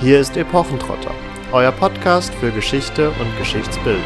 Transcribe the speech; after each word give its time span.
Hier 0.00 0.20
ist 0.20 0.36
Epochentrotter, 0.36 1.14
euer 1.52 1.70
Podcast 1.70 2.34
für 2.34 2.50
Geschichte 2.50 3.10
und 3.10 3.38
Geschichtsbildung. 3.38 4.02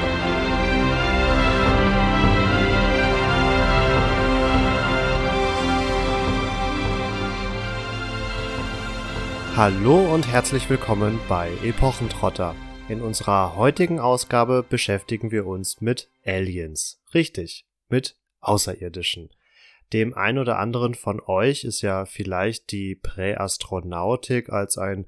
Hallo 9.57 10.15
und 10.15 10.29
herzlich 10.29 10.69
willkommen 10.69 11.19
bei 11.27 11.51
Epochentrotter. 11.65 12.55
In 12.89 13.01
unserer 13.01 13.57
heutigen 13.57 13.99
Ausgabe 13.99 14.63
beschäftigen 14.69 15.31
wir 15.31 15.47
uns 15.47 15.81
mit 15.81 16.11
Aliens. 16.25 17.01
Richtig, 17.15 17.67
mit 17.89 18.17
Außerirdischen. 18.41 19.31
Dem 19.95 20.15
ein 20.15 20.37
oder 20.39 20.59
anderen 20.59 20.95
von 20.95 21.21
euch 21.21 21.65
ist 21.65 21.81
ja 21.81 22.05
vielleicht 22.05 22.73
die 22.73 22.95
Präastronautik 22.95 24.51
als 24.51 24.77
ein 24.77 25.07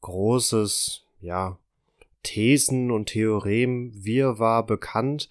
großes, 0.00 1.04
ja, 1.20 1.58
Thesen 2.22 2.90
und 2.90 3.06
Theorem 3.06 3.92
Wirrwarr 4.04 4.66
bekannt. 4.66 5.28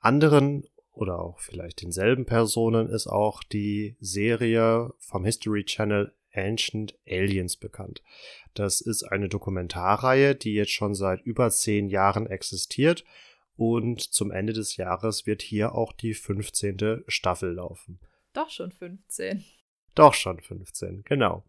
Anderen 0.00 0.66
oder 0.92 1.20
auch 1.20 1.40
vielleicht 1.40 1.82
denselben 1.82 2.26
Personen 2.26 2.88
ist 2.88 3.06
auch 3.06 3.42
die 3.42 3.96
Serie 4.00 4.92
vom 4.98 5.24
History 5.24 5.64
Channel 5.64 6.12
Ancient 6.34 6.96
Aliens 7.08 7.56
bekannt. 7.56 8.02
Das 8.54 8.80
ist 8.80 9.04
eine 9.04 9.28
Dokumentarreihe, 9.28 10.34
die 10.34 10.54
jetzt 10.54 10.72
schon 10.72 10.94
seit 10.94 11.22
über 11.22 11.50
zehn 11.50 11.88
Jahren 11.88 12.26
existiert 12.26 13.04
und 13.56 14.00
zum 14.00 14.30
Ende 14.30 14.52
des 14.52 14.76
Jahres 14.76 15.26
wird 15.26 15.42
hier 15.42 15.74
auch 15.74 15.92
die 15.92 16.14
15. 16.14 17.04
Staffel 17.08 17.54
laufen. 17.54 17.98
Doch 18.32 18.50
schon 18.50 18.70
15. 18.70 19.44
Doch 19.94 20.14
schon 20.14 20.40
15, 20.40 21.02
genau. 21.04 21.44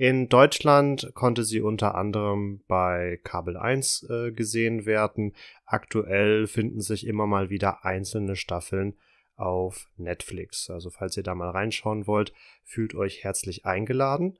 In 0.00 0.28
Deutschland 0.28 1.10
konnte 1.14 1.42
sie 1.42 1.60
unter 1.60 1.96
anderem 1.96 2.60
bei 2.68 3.18
Kabel 3.24 3.56
1 3.56 4.06
äh, 4.08 4.30
gesehen 4.30 4.86
werden. 4.86 5.34
Aktuell 5.66 6.46
finden 6.46 6.80
sich 6.80 7.04
immer 7.04 7.26
mal 7.26 7.50
wieder 7.50 7.84
einzelne 7.84 8.36
Staffeln 8.36 8.96
auf 9.34 9.88
Netflix. 9.96 10.70
Also 10.70 10.90
falls 10.90 11.16
ihr 11.16 11.24
da 11.24 11.34
mal 11.34 11.50
reinschauen 11.50 12.06
wollt, 12.06 12.32
fühlt 12.62 12.94
euch 12.94 13.24
herzlich 13.24 13.66
eingeladen. 13.66 14.38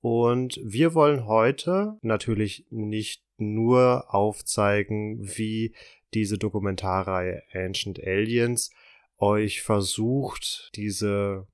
Und 0.00 0.60
wir 0.62 0.94
wollen 0.94 1.26
heute 1.26 1.98
natürlich 2.02 2.66
nicht 2.70 3.24
nur 3.36 4.14
aufzeigen, 4.14 5.18
wie 5.20 5.74
diese 6.14 6.38
Dokumentarreihe 6.38 7.42
Ancient 7.52 7.98
Aliens 7.98 8.70
euch 9.18 9.62
versucht, 9.62 10.70
diese 10.76 11.48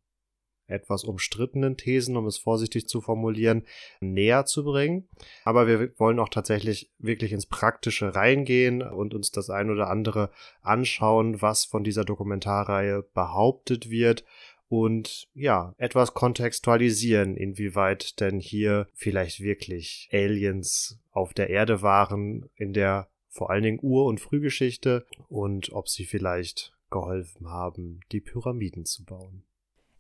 etwas 0.67 1.05
umstrittenen 1.05 1.77
Thesen, 1.77 2.17
um 2.17 2.27
es 2.27 2.39
vorsichtig 2.39 2.89
zu 2.89 3.01
formulieren, 3.01 3.65
näher 4.01 4.45
zu 4.45 4.65
bringen. 4.65 5.09
Aber 5.45 5.67
wir 5.67 5.99
wollen 5.99 6.19
auch 6.19 6.29
tatsächlich 6.29 6.91
wirklich 6.99 7.33
ins 7.33 7.47
Praktische 7.47 8.15
reingehen 8.15 8.83
und 8.83 9.15
uns 9.15 9.31
das 9.31 9.51
ein 9.51 9.71
oder 9.71 9.89
andere 9.89 10.31
anschauen, 10.63 11.43
was 11.43 11.65
von 11.65 11.85
dieser 11.85 12.05
Dokumentarreihe 12.05 13.05
behauptet 13.15 13.91
wird 13.91 14.25
und 14.69 15.29
ja, 15.35 15.75
etwas 15.79 16.15
kontextualisieren, 16.15 17.37
inwieweit 17.37 18.21
denn 18.21 18.41
hier 18.41 18.89
vielleicht 18.95 19.41
wirklich 19.41 20.09
Aliens 20.13 20.99
auf 21.13 21.35
der 21.35 21.51
Erde 21.51 21.83
waren 21.83 22.51
in 22.57 22.73
der 22.73 23.09
vor 23.29 23.51
allen 23.51 23.63
Dingen 23.63 23.79
Ur- 23.83 24.07
und 24.07 24.21
Frühgeschichte 24.21 25.07
und 25.29 25.71
ob 25.73 25.89
sie 25.89 26.05
vielleicht 26.05 26.75
geholfen 26.91 27.49
haben, 27.49 28.01
die 28.11 28.21
Pyramiden 28.21 28.85
zu 28.87 29.05
bauen. 29.05 29.45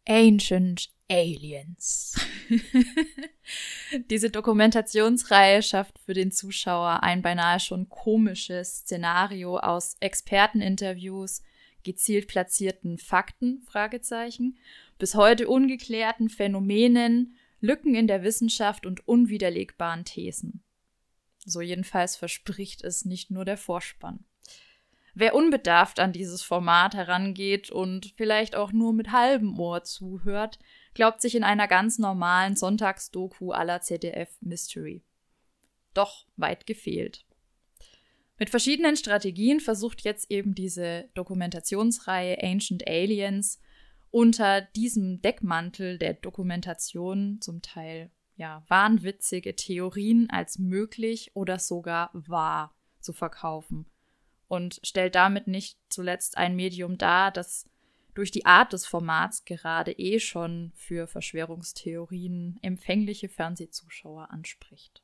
Ancient 0.08 0.90
Aliens. 1.08 2.18
Diese 4.10 4.30
Dokumentationsreihe 4.30 5.62
schafft 5.62 5.98
für 5.98 6.14
den 6.14 6.32
Zuschauer 6.32 7.02
ein 7.02 7.22
beinahe 7.22 7.60
schon 7.60 7.88
komisches 7.88 8.78
Szenario 8.78 9.58
aus 9.58 9.96
Experteninterviews, 10.00 11.42
gezielt 11.84 12.28
platzierten 12.28 12.98
Fakten, 12.98 13.62
Fragezeichen, 13.62 14.58
bis 14.98 15.14
heute 15.14 15.48
ungeklärten 15.48 16.28
Phänomenen, 16.28 17.36
Lücken 17.60 17.94
in 17.94 18.06
der 18.06 18.22
Wissenschaft 18.22 18.86
und 18.86 19.06
unwiderlegbaren 19.06 20.04
Thesen. 20.04 20.62
So 21.44 21.60
jedenfalls 21.60 22.16
verspricht 22.16 22.82
es 22.82 23.04
nicht 23.04 23.30
nur 23.30 23.44
der 23.44 23.56
Vorspann. 23.56 24.24
Wer 25.18 25.34
unbedarft 25.34 25.98
an 25.98 26.12
dieses 26.12 26.42
Format 26.42 26.94
herangeht 26.94 27.70
und 27.70 28.12
vielleicht 28.18 28.54
auch 28.54 28.70
nur 28.72 28.92
mit 28.92 29.12
halbem 29.12 29.58
Ohr 29.58 29.82
zuhört, 29.82 30.58
glaubt 30.92 31.22
sich 31.22 31.34
in 31.34 31.42
einer 31.42 31.68
ganz 31.68 31.98
normalen 31.98 32.54
Sonntagsdoku 32.54 33.50
aller 33.52 33.80
ZDF 33.80 34.36
Mystery. 34.42 35.02
Doch 35.94 36.26
weit 36.36 36.66
gefehlt. 36.66 37.24
Mit 38.38 38.50
verschiedenen 38.50 38.94
Strategien 38.94 39.60
versucht 39.60 40.02
jetzt 40.02 40.30
eben 40.30 40.54
diese 40.54 41.08
Dokumentationsreihe 41.14 42.42
Ancient 42.42 42.86
Aliens 42.86 43.58
unter 44.10 44.60
diesem 44.60 45.22
Deckmantel 45.22 45.96
der 45.96 46.12
Dokumentation 46.12 47.40
zum 47.40 47.62
Teil 47.62 48.10
ja 48.36 48.62
wahnwitzige 48.68 49.56
Theorien 49.56 50.28
als 50.28 50.58
möglich 50.58 51.30
oder 51.32 51.58
sogar 51.58 52.10
wahr 52.12 52.74
zu 53.00 53.14
verkaufen 53.14 53.86
und 54.48 54.80
stellt 54.82 55.14
damit 55.14 55.46
nicht 55.46 55.78
zuletzt 55.88 56.36
ein 56.36 56.56
Medium 56.56 56.98
dar, 56.98 57.30
das 57.30 57.68
durch 58.14 58.30
die 58.30 58.46
Art 58.46 58.72
des 58.72 58.86
Formats 58.86 59.44
gerade 59.44 59.92
eh 59.92 60.18
schon 60.20 60.72
für 60.74 61.06
Verschwörungstheorien 61.06 62.58
empfängliche 62.62 63.28
Fernsehzuschauer 63.28 64.30
anspricht. 64.30 65.02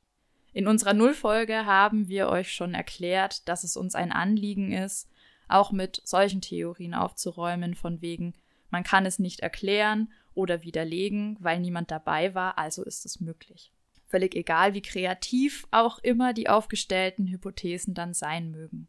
In 0.51 0.67
unserer 0.67 0.93
Nullfolge 0.93 1.65
haben 1.65 2.07
wir 2.07 2.29
euch 2.29 2.51
schon 2.51 2.73
erklärt, 2.73 3.47
dass 3.47 3.63
es 3.63 3.77
uns 3.77 3.95
ein 3.95 4.11
Anliegen 4.11 4.71
ist, 4.71 5.09
auch 5.47 5.71
mit 5.71 6.01
solchen 6.03 6.41
Theorien 6.41 6.93
aufzuräumen, 6.93 7.75
von 7.75 8.01
wegen, 8.01 8.33
man 8.69 8.83
kann 8.83 9.05
es 9.05 9.19
nicht 9.19 9.41
erklären 9.41 10.11
oder 10.33 10.63
widerlegen, 10.63 11.37
weil 11.39 11.59
niemand 11.59 11.91
dabei 11.91 12.33
war, 12.33 12.57
also 12.57 12.83
ist 12.83 13.05
es 13.05 13.19
möglich. 13.19 13.71
Völlig 14.07 14.35
egal, 14.35 14.73
wie 14.73 14.81
kreativ 14.81 15.67
auch 15.71 15.99
immer 15.99 16.33
die 16.33 16.49
aufgestellten 16.49 17.27
Hypothesen 17.27 17.93
dann 17.93 18.13
sein 18.13 18.51
mögen. 18.51 18.87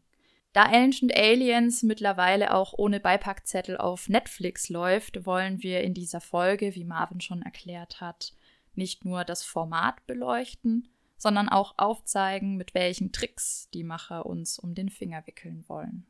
Da 0.55 0.63
Ancient 0.71 1.13
Aliens 1.13 1.83
mittlerweile 1.83 2.53
auch 2.53 2.71
ohne 2.77 3.01
Beipackzettel 3.01 3.75
auf 3.75 4.07
Netflix 4.07 4.69
läuft, 4.69 5.25
wollen 5.25 5.61
wir 5.61 5.81
in 5.81 5.93
dieser 5.93 6.21
Folge, 6.21 6.75
wie 6.75 6.85
Marvin 6.85 7.19
schon 7.19 7.41
erklärt 7.41 7.99
hat, 7.99 8.31
nicht 8.73 9.03
nur 9.03 9.25
das 9.25 9.43
Format 9.43 10.07
beleuchten, 10.07 10.87
sondern 11.17 11.49
auch 11.49 11.73
aufzeigen, 11.75 12.55
mit 12.55 12.73
welchen 12.73 13.11
Tricks 13.11 13.69
die 13.73 13.83
Macher 13.83 14.25
uns 14.25 14.57
um 14.57 14.75
den 14.75 14.87
Finger 14.87 15.27
wickeln 15.27 15.65
wollen. 15.67 16.05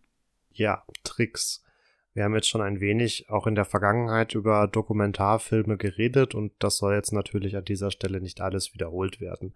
Ja, 0.51 0.83
Tricks. 1.03 1.63
Wir 2.13 2.23
haben 2.23 2.35
jetzt 2.35 2.47
schon 2.47 2.61
ein 2.61 2.79
wenig 2.79 3.31
auch 3.31 3.47
in 3.47 3.55
der 3.55 3.65
Vergangenheit 3.65 4.35
über 4.35 4.67
Dokumentarfilme 4.67 5.75
geredet 5.75 6.35
und 6.35 6.53
das 6.59 6.77
soll 6.77 6.93
jetzt 6.93 7.13
natürlich 7.13 7.57
an 7.57 7.65
dieser 7.65 7.89
Stelle 7.89 8.21
nicht 8.21 8.41
alles 8.41 8.75
wiederholt 8.75 9.19
werden. 9.19 9.55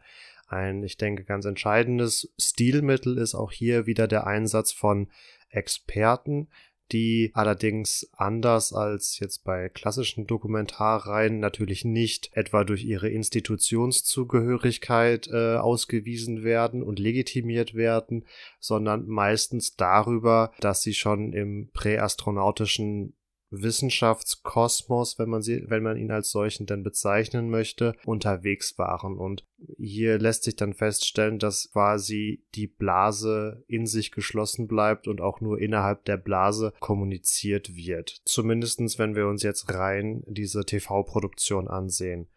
Ein, 0.49 0.83
ich 0.83 0.97
denke, 0.97 1.23
ganz 1.23 1.45
entscheidendes 1.45 2.33
Stilmittel 2.39 3.17
ist 3.17 3.35
auch 3.35 3.51
hier 3.51 3.85
wieder 3.85 4.07
der 4.07 4.25
Einsatz 4.25 4.71
von 4.71 5.07
Experten, 5.49 6.47
die 6.91 7.29
allerdings 7.35 8.09
anders 8.13 8.73
als 8.73 9.19
jetzt 9.19 9.43
bei 9.43 9.69
klassischen 9.69 10.25
Dokumentarreihen 10.25 11.39
natürlich 11.39 11.85
nicht 11.85 12.31
etwa 12.33 12.63
durch 12.63 12.83
ihre 12.83 13.09
Institutionszugehörigkeit 13.09 15.27
äh, 15.27 15.57
ausgewiesen 15.57 16.43
werden 16.43 16.81
und 16.81 16.97
legitimiert 16.97 17.75
werden, 17.75 18.25
sondern 18.59 19.05
meistens 19.07 19.75
darüber, 19.75 20.51
dass 20.61 20.81
sie 20.81 20.95
schon 20.95 21.31
im 21.33 21.69
präastronautischen 21.73 23.13
Wissenschaftskosmos, 23.51 25.17
wenn 25.17 25.29
man 25.29 25.41
sie, 25.41 25.63
wenn 25.67 25.83
man 25.83 25.97
ihn 25.97 26.11
als 26.11 26.31
solchen 26.31 26.65
denn 26.65 26.83
bezeichnen 26.83 27.49
möchte, 27.49 27.95
unterwegs 28.05 28.77
waren. 28.77 29.17
Und 29.17 29.45
hier 29.77 30.19
lässt 30.19 30.43
sich 30.43 30.55
dann 30.55 30.73
feststellen, 30.73 31.39
dass 31.39 31.69
quasi 31.71 32.43
die 32.55 32.67
Blase 32.67 33.63
in 33.67 33.85
sich 33.85 34.11
geschlossen 34.11 34.67
bleibt 34.67 35.07
und 35.07 35.21
auch 35.21 35.41
nur 35.41 35.59
innerhalb 35.59 36.05
der 36.05 36.17
Blase 36.17 36.73
kommuniziert 36.79 37.75
wird. 37.75 38.21
Zumindestens, 38.25 38.99
wenn 38.99 39.15
wir 39.15 39.27
uns 39.27 39.43
jetzt 39.43 39.73
rein 39.73 40.23
diese 40.27 40.65
TV-Produktion 40.65 41.67
ansehen. 41.67 42.27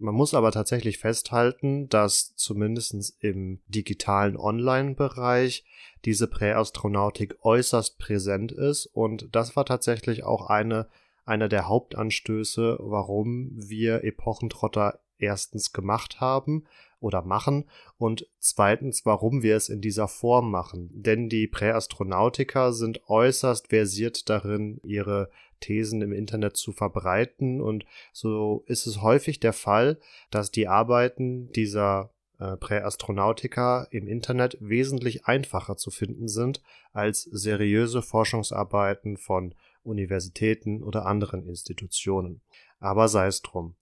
Man 0.00 0.14
muss 0.14 0.32
aber 0.32 0.52
tatsächlich 0.52 0.98
festhalten, 0.98 1.88
dass 1.88 2.36
zumindest 2.36 3.16
im 3.20 3.60
digitalen 3.66 4.36
Online-Bereich 4.36 5.64
diese 6.04 6.28
Präastronautik 6.28 7.36
äußerst 7.42 7.98
präsent 7.98 8.52
ist 8.52 8.86
und 8.86 9.28
das 9.32 9.56
war 9.56 9.64
tatsächlich 9.64 10.22
auch 10.22 10.48
eine, 10.48 10.88
einer 11.24 11.48
der 11.48 11.66
Hauptanstöße, 11.66 12.78
warum 12.80 13.50
wir 13.54 14.04
Epochentrotter 14.04 15.00
erstens 15.18 15.72
gemacht 15.72 16.20
haben 16.20 16.64
oder 17.00 17.22
machen 17.22 17.64
und 17.96 18.28
zweitens, 18.38 19.04
warum 19.04 19.42
wir 19.42 19.56
es 19.56 19.68
in 19.68 19.80
dieser 19.80 20.06
Form 20.06 20.50
machen. 20.50 20.90
Denn 20.92 21.28
die 21.28 21.46
Präastronautiker 21.46 22.72
sind 22.72 23.08
äußerst 23.08 23.68
versiert 23.68 24.28
darin, 24.28 24.80
ihre 24.82 25.30
Thesen 25.60 26.02
im 26.02 26.12
Internet 26.12 26.56
zu 26.56 26.72
verbreiten. 26.72 27.60
Und 27.60 27.84
so 28.12 28.64
ist 28.66 28.86
es 28.86 29.02
häufig 29.02 29.40
der 29.40 29.52
Fall, 29.52 29.98
dass 30.30 30.50
die 30.50 30.68
Arbeiten 30.68 31.50
dieser 31.52 32.10
äh, 32.38 32.56
Präastronautica 32.56 33.88
im 33.90 34.06
Internet 34.06 34.56
wesentlich 34.60 35.26
einfacher 35.26 35.76
zu 35.76 35.90
finden 35.90 36.28
sind 36.28 36.62
als 36.92 37.22
seriöse 37.22 38.02
Forschungsarbeiten 38.02 39.16
von 39.16 39.54
Universitäten 39.82 40.82
oder 40.82 41.06
anderen 41.06 41.46
Institutionen. 41.46 42.42
Aber 42.78 43.08
sei 43.08 43.26
es 43.26 43.42
drum. 43.42 43.74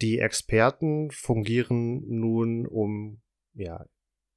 Die 0.00 0.18
Experten 0.18 1.10
fungieren 1.10 2.04
nun, 2.08 2.66
um 2.66 3.22
ja 3.54 3.86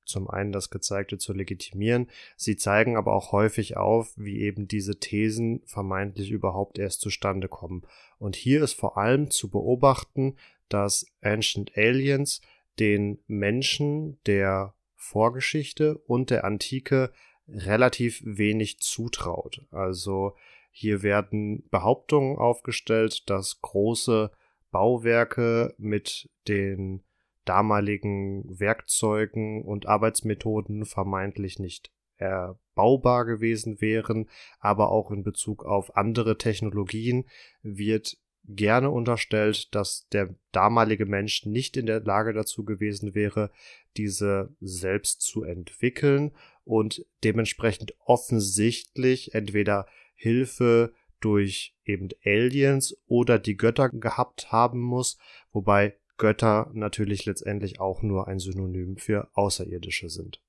zum 0.06 0.30
einen 0.30 0.52
das 0.52 0.70
Gezeigte 0.70 1.18
zu 1.18 1.34
legitimieren, 1.34 2.08
sie 2.36 2.56
zeigen 2.56 2.96
aber 2.98 3.14
auch 3.14 3.32
häufig 3.32 3.78
auf, 3.78 4.14
wie 4.16 4.40
eben 4.42 4.68
diese 4.68 5.00
Thesen 5.00 5.62
vermeintlich 5.66 6.32
überhaupt 6.32 6.80
erst 6.80 7.02
zustande 7.02 7.48
kommen. 7.48 7.84
Und 8.20 8.36
hier 8.36 8.64
ist 8.64 8.74
vor 8.74 8.98
allem 8.98 9.30
zu 9.32 9.50
beobachten, 9.50 10.36
dass 10.70 11.06
Ancient 11.22 11.78
Aliens 11.78 12.42
den 12.80 13.20
Menschen 13.28 14.20
der 14.26 14.74
Vorgeschichte 14.96 15.98
und 16.08 16.30
der 16.30 16.44
Antike 16.46 17.12
relativ 17.48 18.22
wenig 18.26 18.80
zutraut. 18.80 19.62
Also 19.72 20.36
hier 20.72 21.04
werden 21.04 21.64
Behauptungen 21.70 22.38
aufgestellt, 22.38 23.30
dass 23.30 23.62
große 23.62 24.32
Bauwerke 24.72 25.74
mit 25.78 26.30
den 26.50 27.05
damaligen 27.46 28.60
Werkzeugen 28.60 29.64
und 29.64 29.86
Arbeitsmethoden 29.88 30.86
vermeintlich 30.86 31.60
nicht 31.60 31.92
erbaubar 32.18 33.26
gewesen 33.26 33.82
wären, 33.82 34.30
aber 34.60 34.90
auch 34.90 35.12
in 35.12 35.24
Bezug 35.24 35.66
auf 35.66 35.96
andere 35.96 36.38
Technologien 36.38 37.26
wird 37.62 38.18
gerne 38.48 38.92
unterstellt, 38.92 39.74
dass 39.74 40.08
der 40.12 40.36
damalige 40.52 41.06
Mensch 41.06 41.46
nicht 41.46 41.78
in 41.78 41.86
der 41.86 42.02
Lage 42.02 42.34
dazu 42.34 42.64
gewesen 42.64 43.16
wäre, 43.16 43.52
diese 43.98 44.56
selbst 44.62 45.22
zu 45.22 45.44
entwickeln 45.44 46.32
und 46.64 47.06
dementsprechend 47.24 47.96
offensichtlich 48.00 49.34
entweder 49.34 49.88
Hilfe 50.14 50.94
durch 51.20 51.76
eben 51.86 52.10
Aliens 52.24 52.98
oder 53.08 53.40
die 53.40 53.58
Götter 53.58 53.90
gehabt 53.90 54.52
haben 54.52 54.80
muss, 54.82 55.18
wobei 55.52 55.98
Götter 56.18 56.70
natürlich 56.74 57.26
letztendlich 57.26 57.80
auch 57.80 58.02
nur 58.02 58.28
ein 58.28 58.40
Synonym 58.40 58.98
für 58.98 59.30
Außerirdische 59.34 60.10
sind. 60.10 60.42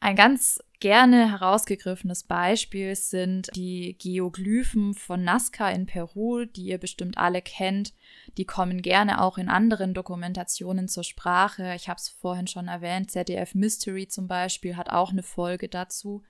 Ein 0.00 0.14
ganz 0.14 0.62
gerne 0.78 1.30
herausgegriffenes 1.30 2.24
Beispiel 2.24 2.94
sind 2.94 3.48
die 3.56 3.96
Geoglyphen 3.98 4.94
von 4.94 5.24
Nazca 5.24 5.70
in 5.70 5.86
Peru, 5.86 6.44
die 6.44 6.66
ihr 6.66 6.78
bestimmt 6.78 7.16
alle 7.16 7.40
kennt. 7.40 7.94
Die 8.36 8.44
kommen 8.44 8.82
gerne 8.82 9.22
auch 9.22 9.38
in 9.38 9.48
anderen 9.48 9.94
Dokumentationen 9.94 10.88
zur 10.88 11.02
Sprache. 11.02 11.74
Ich 11.76 11.88
habe 11.88 11.98
es 11.98 12.08
vorhin 12.08 12.46
schon 12.46 12.68
erwähnt, 12.68 13.10
ZDF 13.10 13.54
Mystery 13.54 14.06
zum 14.06 14.28
Beispiel 14.28 14.76
hat 14.76 14.90
auch 14.90 15.12
eine 15.12 15.22
Folge 15.22 15.68
dazu. 15.68 16.22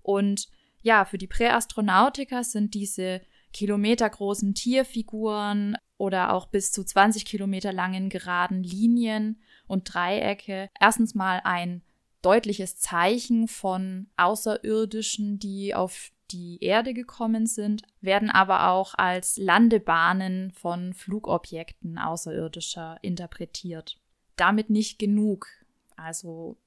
Und 0.00 0.48
ja, 0.82 1.04
für 1.04 1.18
die 1.18 1.26
Präastronautiker 1.26 2.44
sind 2.44 2.74
diese 2.74 3.20
kilometergroßen 3.52 4.54
Tierfiguren 4.54 5.76
oder 5.96 6.32
auch 6.32 6.46
bis 6.46 6.72
zu 6.72 6.84
20 6.84 7.24
Kilometer 7.24 7.72
langen 7.72 8.08
geraden 8.08 8.62
Linien 8.62 9.40
und 9.66 9.92
Dreiecke 9.92 10.68
erstens 10.78 11.14
mal 11.14 11.40
ein 11.44 11.82
deutliches 12.22 12.78
Zeichen 12.78 13.48
von 13.48 14.08
Außerirdischen, 14.16 15.38
die 15.38 15.74
auf 15.74 16.10
die 16.30 16.58
Erde 16.62 16.92
gekommen 16.94 17.46
sind, 17.46 17.82
werden 18.00 18.30
aber 18.30 18.68
auch 18.70 18.94
als 18.94 19.36
Landebahnen 19.38 20.50
von 20.52 20.92
Flugobjekten 20.92 21.98
außerirdischer 21.98 22.98
interpretiert. 23.02 23.98
Damit 24.36 24.70
nicht 24.70 24.98
genug. 24.98 25.48
Also 25.96 26.58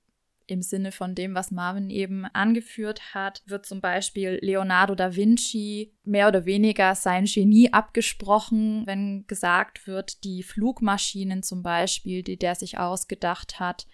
im 0.51 0.61
Sinne 0.61 0.91
von 0.91 1.15
dem, 1.15 1.33
was 1.33 1.49
Marvin 1.49 1.89
eben 1.89 2.25
angeführt 2.25 3.15
hat, 3.15 3.41
wird 3.45 3.65
zum 3.65 3.79
Beispiel 3.79 4.37
Leonardo 4.41 4.93
da 4.93 5.15
Vinci 5.15 5.93
mehr 6.03 6.27
oder 6.27 6.45
weniger 6.45 6.93
sein 6.93 7.25
Genie 7.25 7.71
abgesprochen, 7.71 8.85
wenn 8.85 9.25
gesagt 9.27 9.87
wird, 9.87 10.23
die 10.25 10.43
Flugmaschinen 10.43 11.41
zum 11.41 11.63
Beispiel, 11.63 12.21
die 12.21 12.37
der 12.37 12.55
sich 12.55 12.77
ausgedacht 12.77 13.59
hat, 13.59 13.87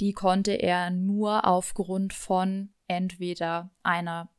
die 0.00 0.12
konnte 0.12 0.52
er 0.52 0.90
nur 0.90 1.46
aufgrund 1.46 2.12
von 2.12 2.70
entweder 2.86 3.70
einer 3.82 4.30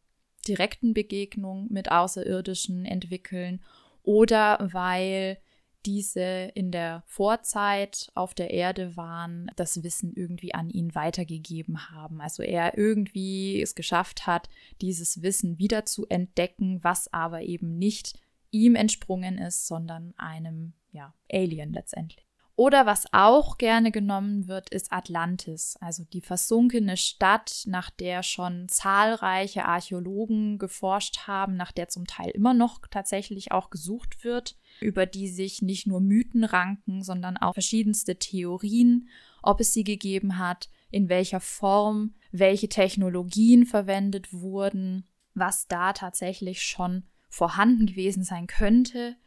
direkten 0.47 0.93
Begegnung 0.93 1.67
mit 1.69 1.91
Außerirdischen 1.91 2.85
entwickeln 2.85 3.61
oder 4.03 4.59
weil 4.71 5.39
diese 5.85 6.51
in 6.55 6.71
der 6.71 7.03
Vorzeit 7.05 8.11
auf 8.15 8.33
der 8.33 8.51
Erde 8.51 8.97
waren, 8.97 9.51
das 9.55 9.83
Wissen 9.83 10.13
irgendwie 10.15 10.53
an 10.53 10.69
ihn 10.69 10.95
weitergegeben 10.95 11.91
haben. 11.91 12.21
Also 12.21 12.43
er 12.43 12.77
irgendwie 12.77 13.61
es 13.61 13.75
geschafft 13.75 14.27
hat, 14.27 14.49
dieses 14.81 15.21
Wissen 15.21 15.59
wieder 15.59 15.85
zu 15.85 16.07
entdecken, 16.07 16.83
was 16.83 17.11
aber 17.13 17.41
eben 17.41 17.77
nicht 17.77 18.19
ihm 18.51 18.75
entsprungen 18.75 19.37
ist, 19.37 19.67
sondern 19.67 20.13
einem 20.17 20.73
ja, 20.91 21.13
Alien 21.31 21.73
letztendlich. 21.73 22.25
Oder 22.57 22.85
was 22.85 23.05
auch 23.11 23.57
gerne 23.57 23.91
genommen 23.91 24.47
wird, 24.47 24.69
ist 24.69 24.93
Atlantis, 24.93 25.77
also 25.81 26.05
die 26.05 26.21
versunkene 26.21 26.95
Stadt, 26.95 27.63
nach 27.65 27.89
der 27.89 28.23
schon 28.23 28.69
zahlreiche 28.69 29.65
Archäologen 29.65 30.57
geforscht 30.57 31.27
haben, 31.27 31.57
nach 31.57 31.73
der 31.73 31.89
zum 31.89 32.07
Teil 32.07 32.29
immer 32.29 32.53
noch 32.53 32.79
tatsächlich 32.89 33.51
auch 33.51 33.69
gesucht 33.69 34.23
wird, 34.23 34.55
über 34.81 35.05
die 35.05 35.27
sich 35.27 35.61
nicht 35.61 35.87
nur 35.87 35.99
Mythen 36.01 36.43
ranken, 36.43 37.03
sondern 37.03 37.37
auch 37.37 37.53
verschiedenste 37.53 38.17
Theorien, 38.17 39.09
ob 39.41 39.59
es 39.59 39.73
sie 39.73 39.83
gegeben 39.83 40.37
hat, 40.37 40.69
in 40.91 41.09
welcher 41.09 41.39
Form, 41.39 42.15
welche 42.31 42.69
Technologien 42.69 43.65
verwendet 43.65 44.33
wurden, 44.33 45.05
was 45.33 45.67
da 45.67 45.93
tatsächlich 45.93 46.61
schon 46.63 47.03
vorhanden 47.27 47.85
gewesen 47.85 48.23
sein 48.23 48.47
könnte 48.47 49.17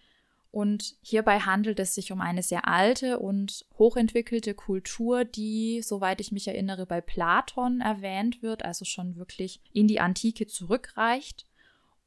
und 0.50 0.96
hierbei 1.02 1.40
handelt 1.40 1.78
es 1.78 1.94
sich 1.94 2.10
um 2.10 2.20
eine 2.20 2.42
sehr 2.42 2.66
alte 2.66 3.18
und 3.18 3.66
hochentwickelte 3.78 4.54
Kultur, 4.54 5.24
die, 5.24 5.82
soweit 5.82 6.20
ich 6.20 6.32
mich 6.32 6.48
erinnere, 6.48 6.86
bei 6.86 7.00
Platon 7.00 7.80
erwähnt 7.80 8.42
wird, 8.42 8.64
also 8.64 8.84
schon 8.84 9.16
wirklich 9.16 9.60
in 9.72 9.88
die 9.88 10.00
Antike 10.00 10.46
zurückreicht. 10.46 11.46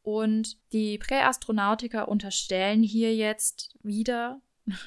Und 0.04 0.58
die 0.74 0.98
Präastronautiker 0.98 2.08
unterstellen 2.08 2.84
hier 2.84 3.16
jetzt 3.16 3.76
wieder, 3.84 4.42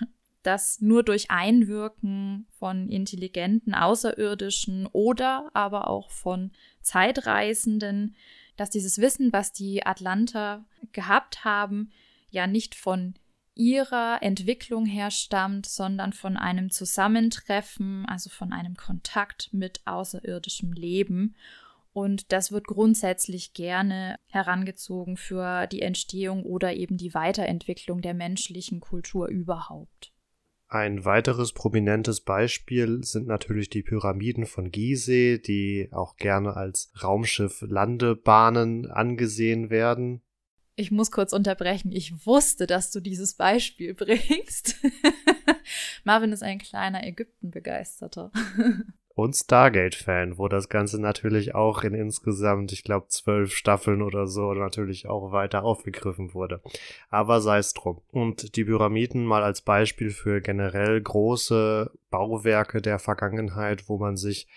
dass 0.43 0.81
nur 0.81 1.02
durch 1.02 1.31
Einwirken 1.31 2.46
von 2.58 2.88
intelligenten 2.88 3.75
Außerirdischen 3.75 4.87
oder 4.87 5.50
aber 5.54 5.88
auch 5.88 6.11
von 6.11 6.52
Zeitreisenden, 6.83 8.14
dass 8.56 8.71
dieses 8.71 8.99
Wissen, 8.99 9.33
was 9.33 9.52
die 9.52 9.87
Atlanter 9.87 10.64
gehabt 10.92 11.44
haben, 11.44 11.90
ja 12.30 12.47
nicht 12.47 12.75
von 12.75 13.14
ihrer 13.54 14.18
Entwicklung 14.21 14.85
her 14.85 15.11
stammt, 15.11 15.66
sondern 15.66 16.12
von 16.12 16.37
einem 16.37 16.71
Zusammentreffen, 16.71 18.04
also 18.06 18.30
von 18.30 18.52
einem 18.52 18.76
Kontakt 18.76 19.50
mit 19.52 19.80
außerirdischem 19.87 20.73
Leben. 20.73 21.37
Und 21.95 22.33
das 22.33 22.51
wird 22.51 22.67
grundsätzlich 22.67 23.55
gerne 23.55 24.17
herangezogen 24.27 25.17
für 25.17 25.69
die 25.69 25.81
Entstehung 25.81 26.43
oder 26.43 26.75
eben 26.75 26.97
die 26.97 27.15
Weiterentwicklung 27.15 28.03
der 28.03 28.15
menschlichen 28.15 28.81
Kultur 28.81 29.29
überhaupt. 29.29 30.13
Ein 30.67 31.05
weiteres 31.05 31.53
prominentes 31.53 32.21
Beispiel 32.21 33.05
sind 33.05 33.29
natürlich 33.29 33.71
die 33.71 33.85
Pyramiden 33.85 34.45
von 34.45 34.73
Gizeh, 34.73 35.39
die 35.39 35.89
auch 35.93 36.17
gerne 36.17 36.57
als 36.57 36.91
Raumschiff-Landebahnen 37.01 38.91
angesehen 38.91 39.71
werden. 39.71 40.21
Ich 40.75 40.91
muss 40.91 41.13
kurz 41.13 41.33
unterbrechen. 41.33 41.93
Ich 41.93 42.27
wusste, 42.27 42.67
dass 42.67 42.91
du 42.91 42.99
dieses 42.99 43.35
Beispiel 43.35 43.95
bringst. 43.95 44.75
Marvin 46.03 46.33
ist 46.33 46.43
ein 46.43 46.59
kleiner 46.59 47.07
Ägypten-Begeisterter. 47.07 48.33
Und 49.14 49.35
Stargate-Fan, 49.35 50.38
wo 50.38 50.49
das 50.49 50.68
Ganze 50.68 51.00
natürlich 51.00 51.54
auch 51.54 51.85
in 51.85 51.94
insgesamt, 51.94 52.73
ich 52.73 52.83
glaube, 52.83 53.06
zwölf 53.09 53.54
Staffeln 53.54 54.02
oder 54.02 54.26
so 54.26 54.52
natürlich 54.54 55.06
auch 55.09 55.30
weiter 55.30 55.62
aufgegriffen 55.62 56.35
wurde. 56.35 56.61
Aber 57.11 57.40
sei 57.40 57.59
es 57.59 57.75
drum. 57.75 58.00
Und 58.11 58.56
die 58.56 58.64
Pyramiden 58.64 59.25
mal 59.25 59.44
als 59.44 59.62
Beispiel 59.62 60.11
für 60.11 60.40
generell 60.40 61.00
große 61.00 61.92
Bauwerke 62.11 62.83
der 62.83 62.99
Vergangenheit, 62.99 63.88
wo 63.88 63.99
man 63.99 64.16
sich 64.16 64.49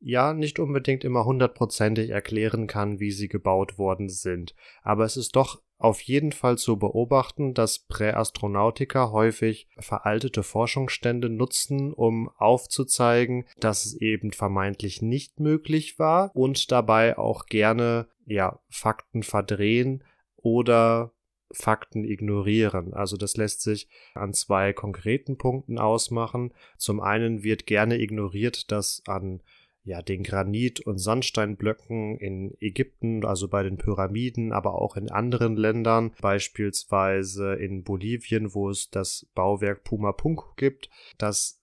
ja 0.00 0.32
nicht 0.32 0.60
unbedingt 0.60 1.02
immer 1.02 1.24
hundertprozentig 1.24 2.10
erklären 2.10 2.68
kann, 2.68 3.00
wie 3.00 3.10
sie 3.10 3.28
gebaut 3.28 3.78
worden 3.78 4.08
sind. 4.08 4.54
Aber 4.82 5.04
es 5.04 5.16
ist 5.16 5.34
doch 5.34 5.60
auf 5.78 6.00
jeden 6.02 6.32
Fall 6.32 6.58
zu 6.58 6.76
beobachten, 6.76 7.54
dass 7.54 7.78
Präastronautiker 7.78 9.12
häufig 9.12 9.68
veraltete 9.78 10.42
Forschungsstände 10.42 11.28
nutzen, 11.28 11.92
um 11.92 12.28
aufzuzeigen, 12.36 13.46
dass 13.58 13.84
es 13.84 13.94
eben 13.94 14.32
vermeintlich 14.32 15.02
nicht 15.02 15.38
möglich 15.38 15.98
war 15.98 16.34
und 16.34 16.72
dabei 16.72 17.16
auch 17.16 17.46
gerne 17.46 18.08
ja 18.26 18.60
Fakten 18.68 19.22
verdrehen 19.22 20.04
oder 20.36 21.12
Fakten 21.50 22.04
ignorieren. 22.04 22.92
Also 22.92 23.16
das 23.16 23.36
lässt 23.36 23.62
sich 23.62 23.88
an 24.14 24.34
zwei 24.34 24.72
konkreten 24.72 25.38
Punkten 25.38 25.78
ausmachen. 25.78 26.52
Zum 26.76 27.00
einen 27.00 27.42
wird 27.42 27.66
gerne 27.66 27.98
ignoriert, 27.98 28.70
dass 28.70 29.02
an 29.06 29.42
ja, 29.88 30.02
den 30.02 30.22
Granit- 30.22 30.80
und 30.80 30.98
Sandsteinblöcken 30.98 32.18
in 32.18 32.54
Ägypten, 32.60 33.24
also 33.24 33.48
bei 33.48 33.62
den 33.62 33.78
Pyramiden, 33.78 34.52
aber 34.52 34.74
auch 34.74 34.96
in 34.96 35.10
anderen 35.10 35.56
Ländern, 35.56 36.12
beispielsweise 36.20 37.54
in 37.54 37.84
Bolivien, 37.84 38.52
wo 38.52 38.68
es 38.68 38.90
das 38.90 39.26
Bauwerk 39.34 39.84
Pumapunku 39.84 40.54
gibt, 40.56 40.90
dass 41.16 41.62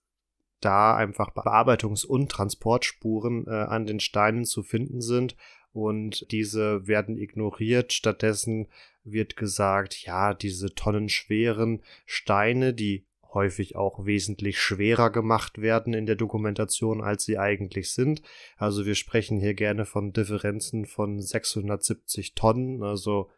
da 0.60 0.96
einfach 0.96 1.30
Bearbeitungs- 1.30 2.04
und 2.04 2.28
Transportspuren 2.28 3.46
äh, 3.46 3.50
an 3.50 3.86
den 3.86 4.00
Steinen 4.00 4.44
zu 4.44 4.64
finden 4.64 5.00
sind 5.00 5.36
und 5.72 6.26
diese 6.32 6.88
werden 6.88 7.16
ignoriert. 7.18 7.92
Stattdessen 7.92 8.66
wird 9.04 9.36
gesagt, 9.36 10.02
ja, 10.04 10.34
diese 10.34 10.74
tonnenschweren 10.74 11.80
Steine, 12.06 12.74
die 12.74 13.05
häufig 13.32 13.76
auch 13.76 14.04
wesentlich 14.06 14.58
schwerer 14.58 15.10
gemacht 15.10 15.60
werden 15.60 15.94
in 15.94 16.06
der 16.06 16.16
Dokumentation, 16.16 17.02
als 17.02 17.24
sie 17.24 17.38
eigentlich 17.38 17.92
sind. 17.92 18.22
Also 18.56 18.86
wir 18.86 18.94
sprechen 18.94 19.38
hier 19.38 19.54
gerne 19.54 19.84
von 19.84 20.12
Differenzen 20.12 20.86
von 20.86 21.20
670 21.20 22.34
Tonnen, 22.34 22.82
also 22.82 23.30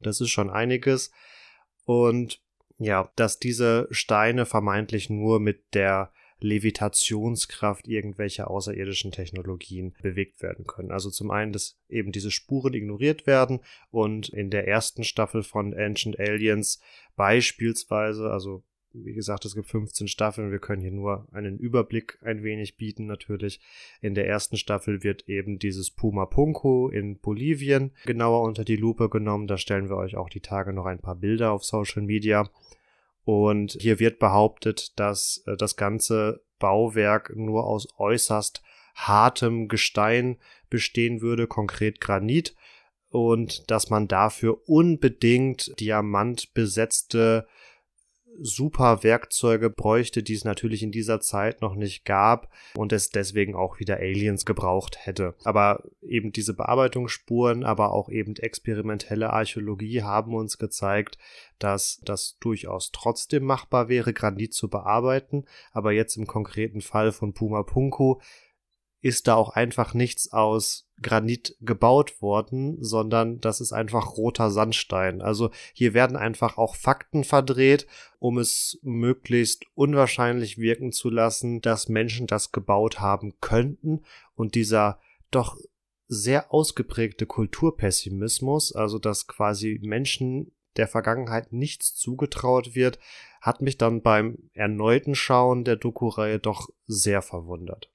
das 0.00 0.20
ist 0.20 0.30
schon 0.30 0.50
einiges. 0.50 1.10
Und 1.84 2.40
ja, 2.78 3.10
dass 3.16 3.38
diese 3.38 3.86
Steine 3.90 4.46
vermeintlich 4.46 5.10
nur 5.10 5.40
mit 5.40 5.74
der 5.74 6.12
Levitationskraft 6.42 7.86
irgendwelcher 7.86 8.50
außerirdischen 8.50 9.12
Technologien 9.12 9.94
bewegt 10.02 10.42
werden 10.42 10.66
können. 10.66 10.90
Also 10.90 11.10
zum 11.10 11.30
einen, 11.30 11.52
dass 11.52 11.78
eben 11.88 12.12
diese 12.12 12.30
Spuren 12.30 12.74
ignoriert 12.74 13.26
werden 13.26 13.60
und 13.90 14.28
in 14.28 14.50
der 14.50 14.66
ersten 14.66 15.04
Staffel 15.04 15.42
von 15.42 15.72
Ancient 15.74 16.18
Aliens 16.18 16.80
beispielsweise, 17.16 18.30
also 18.30 18.64
wie 18.94 19.14
gesagt, 19.14 19.44
es 19.44 19.54
gibt 19.54 19.68
15 19.68 20.08
Staffeln. 20.08 20.50
Wir 20.50 20.58
können 20.58 20.82
hier 20.82 20.92
nur 20.92 21.26
einen 21.32 21.58
Überblick 21.58 22.18
ein 22.22 22.42
wenig 22.42 22.76
bieten, 22.76 23.06
natürlich. 23.06 23.60
In 24.00 24.14
der 24.14 24.26
ersten 24.26 24.56
Staffel 24.56 25.02
wird 25.02 25.28
eben 25.28 25.58
dieses 25.58 25.90
Puma 25.90 26.26
Punko 26.26 26.88
in 26.88 27.18
Bolivien 27.18 27.92
genauer 28.04 28.42
unter 28.42 28.64
die 28.64 28.76
Lupe 28.76 29.08
genommen. 29.08 29.46
Da 29.46 29.56
stellen 29.56 29.88
wir 29.88 29.96
euch 29.96 30.16
auch 30.16 30.28
die 30.28 30.40
Tage 30.40 30.72
noch 30.72 30.86
ein 30.86 31.00
paar 31.00 31.16
Bilder 31.16 31.52
auf 31.52 31.64
Social 31.64 32.02
Media. 32.02 32.50
Und 33.24 33.76
hier 33.80 33.98
wird 33.98 34.18
behauptet, 34.18 34.98
dass 34.98 35.42
äh, 35.46 35.56
das 35.56 35.76
ganze 35.76 36.42
Bauwerk 36.58 37.32
nur 37.36 37.66
aus 37.66 37.88
äußerst 37.98 38.62
hartem 38.94 39.68
Gestein 39.68 40.38
bestehen 40.70 41.20
würde, 41.20 41.46
konkret 41.46 42.00
Granit. 42.00 42.54
Und 43.08 43.70
dass 43.70 43.90
man 43.90 44.08
dafür 44.08 44.68
unbedingt 44.68 45.78
diamantbesetzte 45.78 47.46
super 48.40 49.02
Werkzeuge 49.02 49.70
bräuchte, 49.70 50.22
die 50.22 50.34
es 50.34 50.44
natürlich 50.44 50.82
in 50.82 50.92
dieser 50.92 51.20
Zeit 51.20 51.60
noch 51.60 51.74
nicht 51.74 52.04
gab 52.04 52.48
und 52.76 52.92
es 52.92 53.10
deswegen 53.10 53.54
auch 53.54 53.78
wieder 53.78 53.96
Aliens 53.96 54.44
gebraucht 54.44 54.98
hätte. 55.06 55.34
Aber 55.44 55.84
eben 56.02 56.32
diese 56.32 56.54
Bearbeitungsspuren, 56.54 57.64
aber 57.64 57.92
auch 57.92 58.08
eben 58.08 58.34
experimentelle 58.36 59.32
Archäologie 59.32 60.02
haben 60.02 60.34
uns 60.34 60.58
gezeigt, 60.58 61.18
dass 61.58 62.00
das 62.04 62.36
durchaus 62.40 62.90
trotzdem 62.92 63.44
machbar 63.44 63.88
wäre, 63.88 64.12
Granit 64.12 64.54
zu 64.54 64.68
bearbeiten. 64.68 65.44
Aber 65.72 65.92
jetzt 65.92 66.16
im 66.16 66.26
konkreten 66.26 66.80
Fall 66.80 67.12
von 67.12 67.34
Puma 67.34 67.62
Punku 67.62 68.16
ist 69.02 69.26
da 69.26 69.34
auch 69.34 69.50
einfach 69.50 69.94
nichts 69.94 70.32
aus 70.32 70.88
Granit 71.02 71.56
gebaut 71.60 72.22
worden, 72.22 72.82
sondern 72.82 73.40
das 73.40 73.60
ist 73.60 73.72
einfach 73.72 74.16
roter 74.16 74.50
Sandstein. 74.50 75.20
Also 75.20 75.50
hier 75.74 75.92
werden 75.92 76.16
einfach 76.16 76.56
auch 76.56 76.76
Fakten 76.76 77.24
verdreht, 77.24 77.88
um 78.20 78.38
es 78.38 78.78
möglichst 78.82 79.64
unwahrscheinlich 79.74 80.58
wirken 80.58 80.92
zu 80.92 81.10
lassen, 81.10 81.60
dass 81.60 81.88
Menschen 81.88 82.28
das 82.28 82.52
gebaut 82.52 83.00
haben 83.00 83.34
könnten 83.40 84.02
und 84.36 84.54
dieser 84.54 85.00
doch 85.32 85.58
sehr 86.06 86.52
ausgeprägte 86.54 87.26
Kulturpessimismus, 87.26 88.72
also 88.72 89.00
dass 89.00 89.26
quasi 89.26 89.80
Menschen 89.82 90.52
der 90.76 90.86
Vergangenheit 90.86 91.52
nichts 91.52 91.94
zugetraut 91.94 92.74
wird, 92.74 92.98
hat 93.40 93.60
mich 93.60 93.78
dann 93.78 94.02
beim 94.02 94.38
erneuten 94.54 95.14
Schauen 95.14 95.64
der 95.64 95.76
Doku-Reihe 95.76 96.38
doch 96.38 96.68
sehr 96.86 97.20
verwundert. 97.20 97.91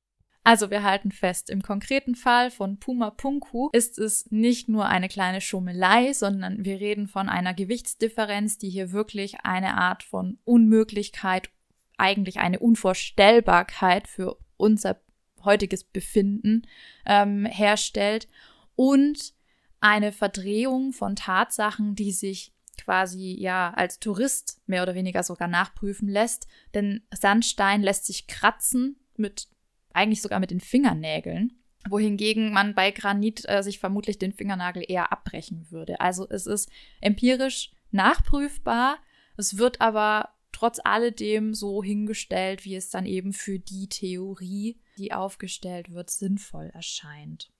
Also 0.48 0.72
wir 0.72 0.82
halten 0.84 1.12
fest, 1.12 1.50
im 1.50 1.62
konkreten 1.62 2.16
Fall 2.16 2.52
von 2.52 2.80
Puma 2.80 3.10
Punku 3.10 3.68
ist 3.74 4.00
es 4.00 4.32
nicht 4.32 4.70
nur 4.70 4.86
eine 4.86 5.10
kleine 5.10 5.42
Schummelei, 5.42 6.14
sondern 6.14 6.64
wir 6.64 6.80
reden 6.80 7.10
von 7.10 7.28
einer 7.28 7.54
Gewichtsdifferenz, 7.54 8.58
die 8.58 8.70
hier 8.70 8.94
wirklich 8.94 9.42
eine 9.44 9.76
Art 9.76 10.04
von 10.04 10.38
Unmöglichkeit, 10.46 11.50
eigentlich 11.98 12.40
eine 12.40 12.60
Unvorstellbarkeit 12.60 14.08
für 14.08 14.38
unser 14.56 15.02
heutiges 15.44 15.84
Befinden 15.84 16.62
ähm, 17.06 17.46
herstellt 17.46 18.30
und 18.78 19.34
eine 19.82 20.14
Verdrehung 20.14 20.94
von 20.94 21.18
Tatsachen, 21.18 21.94
die 21.94 22.14
sich 22.14 22.54
quasi 22.78 23.36
ja 23.38 23.74
als 23.76 24.00
Tourist 24.00 24.62
mehr 24.66 24.84
oder 24.84 24.96
weniger 24.96 25.24
sogar 25.24 25.50
nachprüfen 25.50 26.08
lässt. 26.08 26.48
Denn 26.74 27.02
Sandstein 27.14 27.82
lässt 27.84 28.06
sich 28.06 28.28
kratzen 28.28 28.96
mit 29.18 29.50
eigentlich 29.98 30.22
sogar 30.22 30.40
mit 30.40 30.52
den 30.52 30.62
Fingernägeln, 30.62 31.60
wohingegen 31.90 32.54
man 32.54 32.76
bei 32.76 32.92
Granit 32.92 33.44
äh, 33.48 33.64
sich 33.64 33.80
vermutlich 33.80 34.20
den 34.20 34.32
Fingernagel 34.32 34.84
eher 34.88 35.12
abbrechen 35.12 35.72
würde. 35.72 36.00
Also 36.00 36.28
es 36.30 36.46
ist 36.46 36.70
empirisch 37.02 37.72
nachprüfbar, 37.92 39.00
es 39.38 39.58
wird 39.58 39.82
aber 39.82 40.30
trotz 40.52 40.80
alledem 40.84 41.54
so 41.54 41.84
hingestellt, 41.84 42.64
wie 42.66 42.76
es 42.76 42.90
dann 42.90 43.06
eben 43.06 43.34
für 43.34 43.60
die 43.60 43.90
Theorie, 43.90 44.80
die 44.98 45.14
aufgestellt 45.14 45.92
wird, 45.92 46.10
sinnvoll 46.10 46.72
erscheint. 46.74 47.52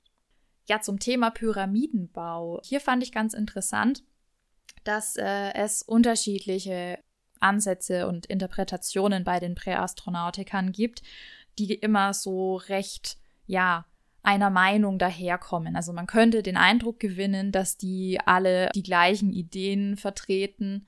Ja, 0.68 0.82
zum 0.82 1.00
Thema 1.00 1.30
Pyramidenbau. 1.30 2.62
Hier 2.64 2.82
fand 2.82 3.04
ich 3.04 3.12
ganz 3.12 3.34
interessant, 3.34 4.04
dass 4.84 5.16
äh, 5.16 5.54
es 5.54 5.82
unterschiedliche 5.82 7.00
Ansätze 7.40 8.08
und 8.08 8.26
Interpretationen 8.26 9.24
bei 9.24 9.40
den 9.40 9.56
Präastronautikern 9.56 10.72
gibt 10.72 11.04
die 11.60 11.74
immer 11.74 12.14
so 12.14 12.56
recht, 12.56 13.18
ja, 13.46 13.86
einer 14.24 14.50
Meinung 14.50 15.00
daherkommen. 15.00 15.76
Also 15.76 15.94
man 15.94 16.06
könnte 16.06 16.44
den 16.44 16.58
Eindruck 16.58 17.00
gewinnen, 17.00 17.52
dass 17.52 17.78
die 17.78 18.20
alle 18.26 18.70
die 18.76 18.84
gleichen 18.84 19.32
Ideen 19.32 19.96
vertreten, 19.96 20.86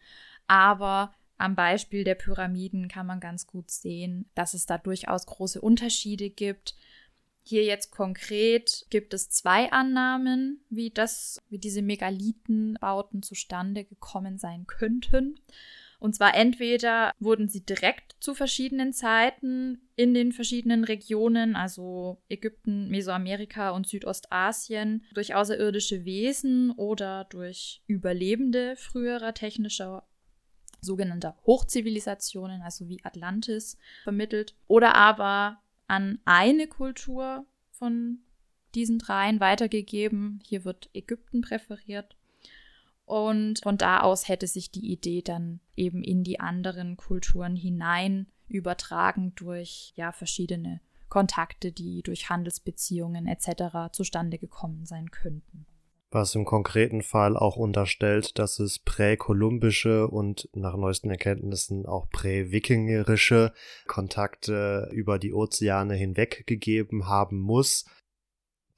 aber 0.47 1.13
am 1.37 1.55
Beispiel 1.55 2.03
der 2.03 2.15
Pyramiden 2.15 2.89
kann 2.89 3.05
man 3.05 3.21
ganz 3.21 3.47
gut 3.47 3.71
sehen, 3.71 4.29
dass 4.35 4.53
es 4.53 4.65
da 4.65 4.77
durchaus 4.77 5.25
große 5.25 5.61
Unterschiede 5.61 6.29
gibt. 6.29 6.75
Hier 7.43 7.63
jetzt 7.63 7.91
konkret 7.91 8.85
gibt 8.89 9.13
es 9.13 9.29
zwei 9.29 9.71
Annahmen, 9.71 10.59
wie 10.69 10.89
das, 10.89 11.41
wie 11.49 11.57
diese 11.57 11.81
Megalithenbauten 11.81 13.23
zustande 13.23 13.85
gekommen 13.85 14.37
sein 14.37 14.67
könnten. 14.67 15.39
Und 15.99 16.15
zwar 16.15 16.33
entweder 16.33 17.11
wurden 17.19 17.49
sie 17.49 17.65
direkt 17.65 18.15
zu 18.21 18.33
verschiedenen 18.33 18.93
Zeiten 18.93 19.81
in 19.97 20.13
den 20.13 20.31
verschiedenen 20.31 20.85
Regionen, 20.85 21.57
also 21.57 22.21
Ägypten, 22.29 22.89
Mesoamerika 22.89 23.71
und 23.71 23.85
Südostasien, 23.85 25.05
durch 25.13 25.35
außerirdische 25.35 26.05
Wesen 26.05 26.71
oder 26.71 27.25
durch 27.25 27.83
Überlebende 27.85 28.77
früherer 28.77 29.33
technischer 29.33 30.07
sogenannter 30.81 31.35
Hochzivilisationen, 31.45 32.61
also 32.61 32.87
wie 32.87 33.03
Atlantis, 33.03 33.77
vermittelt. 34.03 34.55
Oder 34.67 34.95
aber 34.95 35.61
an 35.87 36.19
eine 36.23 36.67
Kultur 36.67 37.45
von 37.71 38.19
diesen 38.75 38.99
dreien 38.99 39.39
weitergegeben. 39.39 40.39
Hier 40.45 40.63
wird 40.63 40.89
Ägypten 40.93 41.41
präferiert. 41.41 42.15
Und 43.09 43.61
von 43.63 43.75
da 43.75 44.01
aus 44.01 44.27
hätte 44.27 44.45
sich 44.45 44.69
die 44.69 44.91
Idee 44.91 45.23
dann 45.23 45.61
eben 45.75 46.03
in 46.03 46.23
die 46.23 46.39
anderen 46.39 46.95
Kulturen 46.95 47.55
hinein 47.55 48.27
übertragen 48.47 49.33
durch 49.33 49.93
ja 49.95 50.11
verschiedene 50.11 50.79
Kontakte, 51.09 51.71
die 51.71 52.03
durch 52.03 52.29
Handelsbeziehungen 52.29 53.25
etc. 53.25 53.91
zustande 53.91 54.37
gekommen 54.37 54.85
sein 54.85 55.09
könnten. 55.09 55.65
Was 56.11 56.35
im 56.35 56.45
konkreten 56.45 57.01
Fall 57.01 57.35
auch 57.35 57.55
unterstellt, 57.55 58.37
dass 58.37 58.59
es 58.59 58.77
präkolumbische 58.77 60.07
und 60.07 60.47
nach 60.53 60.77
neuesten 60.77 61.09
Erkenntnissen 61.09 61.87
auch 61.87 62.11
präwikingerische 62.11 63.53
Kontakte 63.87 64.87
über 64.91 65.17
die 65.17 65.33
Ozeane 65.33 65.95
hinweg 65.95 66.45
gegeben 66.45 67.07
haben 67.07 67.39
muss, 67.39 67.85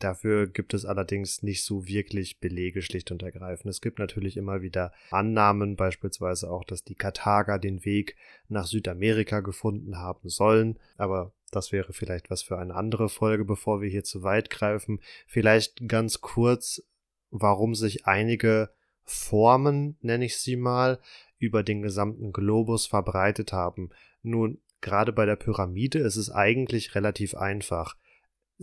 Dafür 0.02 0.48
gibt 0.48 0.74
es 0.74 0.84
allerdings 0.84 1.44
nicht 1.44 1.64
so 1.64 1.88
wirklich 1.88 2.40
Belege 2.40 2.82
schlicht 2.82 3.12
und 3.12 3.22
ergreifend. 3.22 3.70
Es 3.70 3.82
gibt 3.82 4.00
natürlich 4.00 4.36
immer 4.36 4.64
wieder 4.64 4.92
Annahmen, 5.12 5.76
beispielsweise 5.76 6.50
auch, 6.50 6.64
dass 6.64 6.84
die 6.84 6.96
Karthager 6.96 7.60
den 7.60 7.86
Weg 7.86 8.16
nach 8.50 8.66
Südamerika 8.66 9.42
gefunden 9.42 10.00
haben 10.00 10.28
sollen, 10.28 10.80
aber 10.98 11.34
das 11.52 11.72
wäre 11.72 11.94
vielleicht 11.94 12.32
was 12.32 12.42
für 12.42 12.58
eine 12.58 12.74
andere 12.74 13.10
Folge, 13.10 13.46
bevor 13.46 13.80
wir 13.82 13.90
hier 13.90 14.04
zu 14.04 14.24
weit 14.24 14.50
greifen. 14.50 15.02
Vielleicht 15.28 15.88
ganz 15.88 16.20
kurz, 16.20 16.82
warum 17.30 17.76
sich 17.76 18.08
einige 18.08 18.72
Formen, 19.04 19.98
nenne 20.02 20.26
ich 20.26 20.38
sie 20.38 20.56
mal, 20.56 21.00
über 21.38 21.62
den 21.62 21.84
gesamten 21.84 22.34
Globus 22.34 22.88
verbreitet 22.88 23.54
haben. 23.54 23.92
Nun, 24.24 24.62
gerade 24.80 25.14
bei 25.14 25.28
der 25.28 25.36
Pyramide 25.36 26.00
ist 26.00 26.16
es 26.16 26.32
eigentlich 26.32 26.96
relativ 26.96 27.36
einfach. 27.36 27.98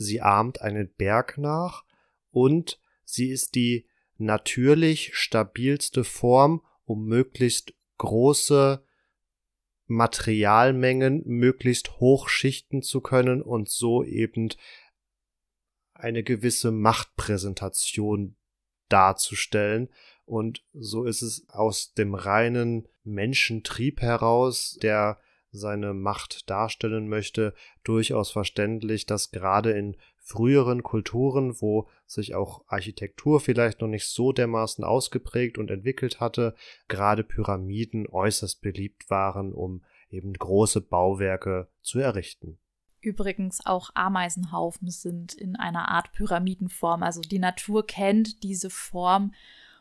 Sie 0.00 0.21
ahmt 0.21 0.62
einen 0.62 0.88
Berg 0.95 1.38
nach 1.38 1.85
und 2.31 2.81
sie 3.05 3.31
ist 3.31 3.57
die 3.57 3.88
natürlich 4.17 5.11
stabilste 5.17 6.05
Form, 6.05 6.64
um 6.85 7.07
möglichst 7.07 7.75
große 7.99 8.85
Materialmengen 9.87 11.23
möglichst 11.26 11.99
hoch 11.99 12.28
schichten 12.28 12.81
zu 12.83 13.00
können 13.00 13.43
und 13.43 13.69
so 13.71 14.05
eben 14.05 14.50
eine 15.95 16.23
gewisse 16.23 16.71
Machtpräsentation 16.71 18.37
darzustellen. 18.88 19.88
Und 20.26 20.64
so 20.75 21.07
ist 21.07 21.23
es 21.23 21.49
aus 21.49 21.93
dem 21.95 22.14
reinen 22.14 22.87
Menschentrieb 23.02 24.00
heraus, 24.00 24.78
der 24.81 25.19
seine 25.50 25.95
Macht 25.95 26.49
darstellen 26.50 27.09
möchte, 27.09 27.55
durchaus 27.85 28.31
verständlich, 28.31 29.07
dass 29.07 29.31
gerade 29.31 29.73
in 29.73 29.97
früheren 30.19 30.83
Kulturen, 30.83 31.61
wo 31.61 31.88
sich 32.07 32.35
auch 32.35 32.62
Architektur 32.67 33.40
vielleicht 33.40 33.81
noch 33.81 33.88
nicht 33.88 34.07
so 34.07 34.33
dermaßen 34.33 34.85
ausgeprägt 34.85 35.57
und 35.57 35.71
entwickelt 35.71 36.21
hatte, 36.21 36.55
gerade 36.87 37.25
Pyramiden 37.25 38.07
äußerst 38.07 38.61
beliebt 38.61 39.09
waren, 39.09 39.52
um 39.52 39.83
eben 40.11 40.35
große 40.35 40.83
Bauwerke 40.83 41.69
zu 41.81 41.99
errichten. 41.99 42.59
Übrigens 43.00 43.64
auch 43.64 43.90
Ameisenhaufen 43.95 44.90
sind 44.90 45.33
in 45.33 45.57
einer 45.57 45.88
Art 45.88 46.12
Pyramidenform. 46.12 47.02
Also 47.02 47.21
die 47.21 47.38
Natur 47.38 47.87
kennt 47.87 48.43
diese 48.43 48.71
Form 48.71 49.33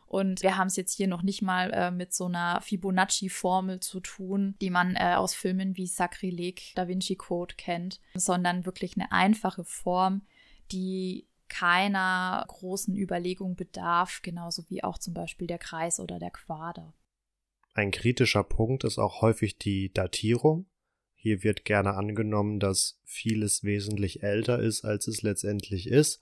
und 0.08 0.42
wir 0.42 0.56
haben 0.56 0.68
es 0.68 0.76
jetzt 0.76 0.96
hier 0.96 1.06
noch 1.06 1.22
nicht 1.22 1.42
mal 1.42 1.70
äh, 1.70 1.90
mit 1.90 2.14
so 2.14 2.24
einer 2.24 2.62
Fibonacci-Formel 2.62 3.80
zu 3.80 4.00
tun, 4.00 4.54
die 4.62 4.70
man 4.70 4.96
äh, 4.96 5.14
aus 5.16 5.34
Filmen 5.34 5.76
wie 5.76 5.86
Sakrileg, 5.86 6.72
Da 6.74 6.88
Vinci 6.88 7.16
Code 7.16 7.54
kennt, 7.56 8.00
sondern 8.14 8.64
wirklich 8.64 8.96
eine 8.96 9.12
einfache 9.12 9.64
Form, 9.64 10.22
die 10.72 11.28
keiner 11.48 12.42
großen 12.48 12.96
Überlegung 12.96 13.54
bedarf, 13.54 14.20
genauso 14.22 14.64
wie 14.70 14.82
auch 14.82 14.96
zum 14.96 15.12
Beispiel 15.12 15.46
der 15.46 15.58
Kreis 15.58 16.00
oder 16.00 16.18
der 16.18 16.30
Quader. 16.30 16.94
Ein 17.74 17.90
kritischer 17.90 18.44
Punkt 18.44 18.84
ist 18.84 18.98
auch 18.98 19.20
häufig 19.20 19.58
die 19.58 19.92
Datierung. 19.92 20.66
Hier 21.14 21.42
wird 21.42 21.66
gerne 21.66 21.94
angenommen, 21.94 22.60
dass 22.60 22.98
vieles 23.04 23.62
wesentlich 23.62 24.22
älter 24.22 24.58
ist, 24.58 24.84
als 24.84 25.06
es 25.06 25.20
letztendlich 25.20 25.86
ist 25.86 26.20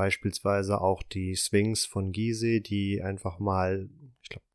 beispielsweise 0.00 0.80
auch 0.80 1.02
die 1.02 1.36
Sphinx 1.36 1.84
von 1.84 2.10
Gizeh, 2.10 2.60
die 2.60 3.02
einfach 3.02 3.38
mal, 3.38 3.90
ich 4.22 4.30
glaube, 4.30 4.46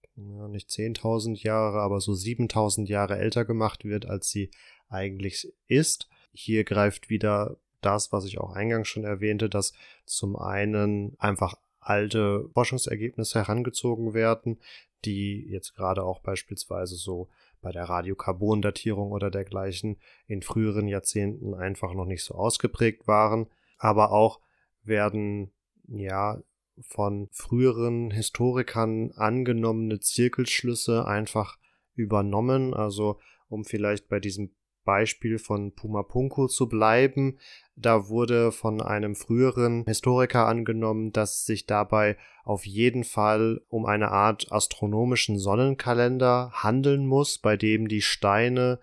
nicht 0.49 0.71
10.000 0.71 1.43
Jahre, 1.43 1.81
aber 1.81 2.01
so 2.01 2.13
7.000 2.13 2.87
Jahre 2.87 3.19
älter 3.19 3.45
gemacht 3.45 3.85
wird, 3.85 4.07
als 4.07 4.31
sie 4.31 4.49
eigentlich 4.89 5.53
ist. 5.67 6.09
Hier 6.33 6.63
greift 6.63 7.11
wieder 7.11 7.57
das, 7.81 8.11
was 8.11 8.25
ich 8.25 8.39
auch 8.39 8.53
eingangs 8.53 8.87
schon 8.87 9.03
erwähnte, 9.03 9.47
dass 9.47 9.73
zum 10.07 10.35
einen 10.35 11.15
einfach 11.19 11.53
alte 11.79 12.49
Forschungsergebnisse 12.55 13.37
herangezogen 13.37 14.15
werden, 14.15 14.57
die 15.05 15.45
jetzt 15.47 15.75
gerade 15.75 16.01
auch 16.05 16.21
beispielsweise 16.21 16.95
so 16.95 17.29
bei 17.61 17.71
der 17.71 17.83
Radiokarbondatierung 17.83 19.11
oder 19.11 19.29
dergleichen 19.29 19.97
in 20.25 20.41
früheren 20.41 20.87
Jahrzehnten 20.87 21.53
einfach 21.53 21.93
noch 21.93 22.05
nicht 22.05 22.23
so 22.23 22.33
ausgeprägt 22.33 23.07
waren, 23.07 23.45
aber 23.77 24.11
auch 24.11 24.39
werden 24.85 25.51
ja 25.87 26.41
von 26.81 27.29
früheren 27.31 28.11
Historikern 28.11 29.11
angenommene 29.15 29.99
Zirkelschlüsse 29.99 31.05
einfach 31.07 31.57
übernommen. 31.95 32.73
Also 32.73 33.19
um 33.47 33.63
vielleicht 33.63 34.09
bei 34.09 34.19
diesem 34.19 34.51
Beispiel 34.83 35.39
von 35.39 35.73
Pumapunku 35.73 36.47
zu 36.47 36.69
bleiben, 36.69 37.39
da 37.75 38.07
wurde 38.07 38.51
von 38.51 38.81
einem 38.81 39.15
früheren 39.15 39.83
Historiker 39.85 40.48
angenommen, 40.48 41.11
dass 41.11 41.39
es 41.39 41.45
sich 41.45 41.65
dabei 41.65 42.17
auf 42.43 42.65
jeden 42.65 43.03
Fall 43.03 43.61
um 43.67 43.85
eine 43.85 44.11
Art 44.11 44.51
astronomischen 44.51 45.39
Sonnenkalender 45.39 46.51
handeln 46.53 47.07
muss, 47.07 47.39
bei 47.39 47.57
dem 47.57 47.87
die 47.87 48.01
Steine 48.01 48.79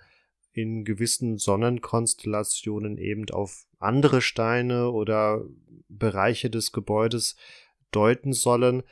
in 0.53 0.85
gewissen 0.85 1.39
Sonnenkonstellationen 1.39 2.99
eben 2.99 3.31
auf 3.31 3.65
andere 3.83 4.21
Steine 4.21 4.91
oder 4.91 5.45
Bereiche 5.89 6.51
des 6.51 6.73
Gebäudes 6.73 7.37
deuten 7.91 8.33
sollen. 8.33 8.83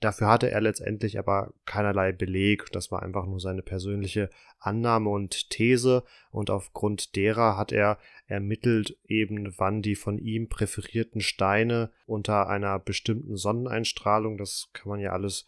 Dafür 0.00 0.28
hatte 0.28 0.50
er 0.50 0.60
letztendlich 0.60 1.18
aber 1.18 1.52
keinerlei 1.64 2.12
Beleg. 2.12 2.70
Das 2.72 2.92
war 2.92 3.02
einfach 3.02 3.26
nur 3.26 3.40
seine 3.40 3.62
persönliche 3.62 4.30
Annahme 4.60 5.10
und 5.10 5.50
These. 5.50 6.04
Und 6.30 6.50
aufgrund 6.50 7.16
derer 7.16 7.56
hat 7.56 7.72
er 7.72 7.98
ermittelt 8.26 8.96
eben, 9.08 9.58
wann 9.58 9.82
die 9.82 9.96
von 9.96 10.18
ihm 10.18 10.48
präferierten 10.48 11.20
Steine 11.20 11.90
unter 12.06 12.48
einer 12.48 12.78
bestimmten 12.78 13.36
Sonneneinstrahlung, 13.36 14.38
das 14.38 14.70
kann 14.72 14.88
man 14.88 15.00
ja 15.00 15.12
alles 15.12 15.46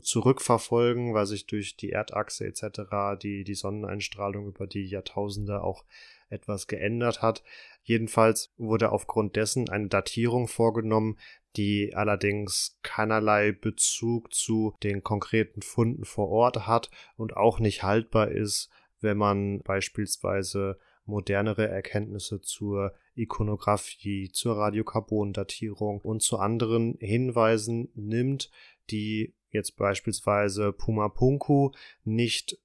zurückverfolgen, 0.00 1.12
weil 1.12 1.26
sich 1.26 1.46
durch 1.46 1.76
die 1.76 1.90
Erdachse 1.90 2.46
etc. 2.46 3.20
die, 3.20 3.42
die 3.42 3.54
Sonneneinstrahlung 3.54 4.46
über 4.46 4.68
die 4.68 4.84
Jahrtausende 4.84 5.62
auch 5.62 5.84
etwas 6.32 6.66
geändert 6.66 7.22
hat. 7.22 7.42
Jedenfalls 7.82 8.52
wurde 8.56 8.90
aufgrund 8.92 9.36
dessen 9.36 9.68
eine 9.68 9.88
Datierung 9.88 10.48
vorgenommen, 10.48 11.18
die 11.56 11.94
allerdings 11.94 12.78
keinerlei 12.82 13.52
Bezug 13.52 14.32
zu 14.32 14.74
den 14.82 15.02
konkreten 15.02 15.62
Funden 15.62 16.04
vor 16.04 16.28
Ort 16.28 16.66
hat 16.66 16.90
und 17.16 17.36
auch 17.36 17.58
nicht 17.58 17.82
haltbar 17.82 18.30
ist, 18.30 18.70
wenn 19.00 19.18
man 19.18 19.60
beispielsweise 19.62 20.78
modernere 21.04 21.68
Erkenntnisse 21.68 22.40
zur 22.40 22.94
Ikonographie, 23.14 24.30
zur 24.32 24.56
Radiokarbondatierung 24.56 26.00
und 26.00 26.22
zu 26.22 26.38
anderen 26.38 26.96
Hinweisen 27.00 27.90
nimmt, 27.94 28.50
die 28.90 29.34
jetzt 29.50 29.76
beispielsweise 29.76 30.72
Pumapunku 30.72 31.72
nicht 32.04 32.58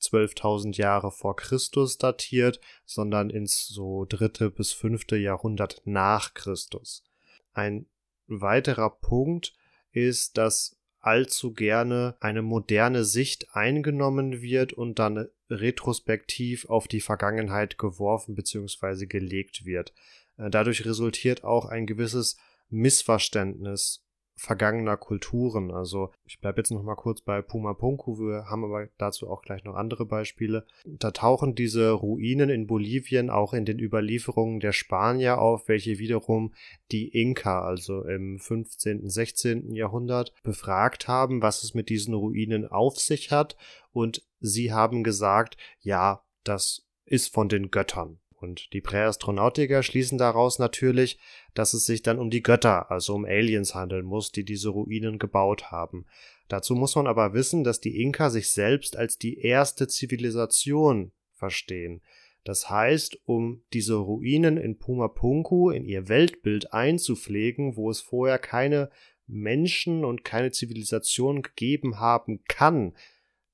12.000 0.00 0.76
Jahre 0.76 1.10
vor 1.10 1.36
Christus 1.36 1.98
datiert, 1.98 2.60
sondern 2.84 3.30
ins 3.30 3.66
so 3.66 4.04
dritte 4.08 4.50
bis 4.50 4.72
fünfte 4.72 5.16
Jahrhundert 5.16 5.82
nach 5.84 6.34
Christus. 6.34 7.04
Ein 7.52 7.86
weiterer 8.26 8.90
Punkt 8.90 9.54
ist, 9.92 10.38
dass 10.38 10.76
allzu 11.00 11.52
gerne 11.52 12.16
eine 12.20 12.42
moderne 12.42 13.04
Sicht 13.04 13.54
eingenommen 13.54 14.42
wird 14.42 14.72
und 14.72 14.98
dann 14.98 15.28
retrospektiv 15.48 16.66
auf 16.66 16.88
die 16.88 17.00
Vergangenheit 17.00 17.78
geworfen 17.78 18.34
bzw. 18.34 19.06
gelegt 19.06 19.64
wird. 19.64 19.92
Äh, 20.36 20.50
dadurch 20.50 20.84
resultiert 20.84 21.42
auch 21.42 21.66
ein 21.66 21.86
gewisses 21.86 22.36
Missverständnis 22.68 24.04
vergangener 24.40 24.96
Kulturen. 24.96 25.70
Also 25.70 26.10
ich 26.24 26.40
bleibe 26.40 26.60
jetzt 26.60 26.70
noch 26.70 26.82
mal 26.82 26.94
kurz 26.94 27.20
bei 27.20 27.42
Puma 27.42 27.74
Punku, 27.74 28.18
wir 28.18 28.46
haben 28.46 28.64
aber 28.64 28.88
dazu 28.96 29.28
auch 29.28 29.42
gleich 29.42 29.64
noch 29.64 29.74
andere 29.74 30.06
Beispiele. 30.06 30.66
Da 30.86 31.10
tauchen 31.10 31.54
diese 31.54 31.90
Ruinen 31.90 32.48
in 32.48 32.66
Bolivien 32.66 33.28
auch 33.28 33.52
in 33.52 33.66
den 33.66 33.78
Überlieferungen 33.78 34.58
der 34.58 34.72
Spanier 34.72 35.40
auf, 35.40 35.68
welche 35.68 35.98
wiederum 35.98 36.54
die 36.90 37.08
Inka, 37.08 37.62
also 37.62 38.02
im 38.04 38.38
15., 38.38 39.10
16. 39.10 39.74
Jahrhundert, 39.74 40.32
befragt 40.42 41.06
haben, 41.06 41.42
was 41.42 41.62
es 41.62 41.74
mit 41.74 41.90
diesen 41.90 42.14
Ruinen 42.14 42.66
auf 42.66 42.98
sich 42.98 43.30
hat. 43.30 43.58
Und 43.92 44.26
sie 44.40 44.72
haben 44.72 45.04
gesagt, 45.04 45.58
ja, 45.80 46.22
das 46.44 46.88
ist 47.04 47.34
von 47.34 47.50
den 47.50 47.70
Göttern. 47.70 48.20
Und 48.40 48.72
die 48.72 48.80
Präastronautiker 48.80 49.82
schließen 49.82 50.16
daraus 50.16 50.58
natürlich, 50.58 51.18
dass 51.54 51.74
es 51.74 51.84
sich 51.84 52.02
dann 52.02 52.18
um 52.18 52.30
die 52.30 52.42
Götter, 52.42 52.90
also 52.90 53.14
um 53.14 53.26
Aliens 53.26 53.74
handeln 53.74 54.06
muss, 54.06 54.32
die 54.32 54.44
diese 54.44 54.70
Ruinen 54.70 55.18
gebaut 55.18 55.70
haben. 55.70 56.06
Dazu 56.48 56.74
muss 56.74 56.96
man 56.96 57.06
aber 57.06 57.34
wissen, 57.34 57.64
dass 57.64 57.80
die 57.80 58.00
Inka 58.02 58.30
sich 58.30 58.50
selbst 58.50 58.96
als 58.96 59.18
die 59.18 59.38
erste 59.40 59.88
Zivilisation 59.88 61.12
verstehen. 61.34 62.00
Das 62.44 62.70
heißt, 62.70 63.20
um 63.26 63.62
diese 63.74 63.96
Ruinen 63.96 64.56
in 64.56 64.78
Pumapunku 64.78 65.70
in 65.70 65.84
ihr 65.84 66.08
Weltbild 66.08 66.72
einzupflegen, 66.72 67.76
wo 67.76 67.90
es 67.90 68.00
vorher 68.00 68.38
keine 68.38 68.90
Menschen 69.26 70.04
und 70.04 70.24
keine 70.24 70.50
Zivilisation 70.50 71.42
gegeben 71.42 72.00
haben 72.00 72.42
kann, 72.48 72.94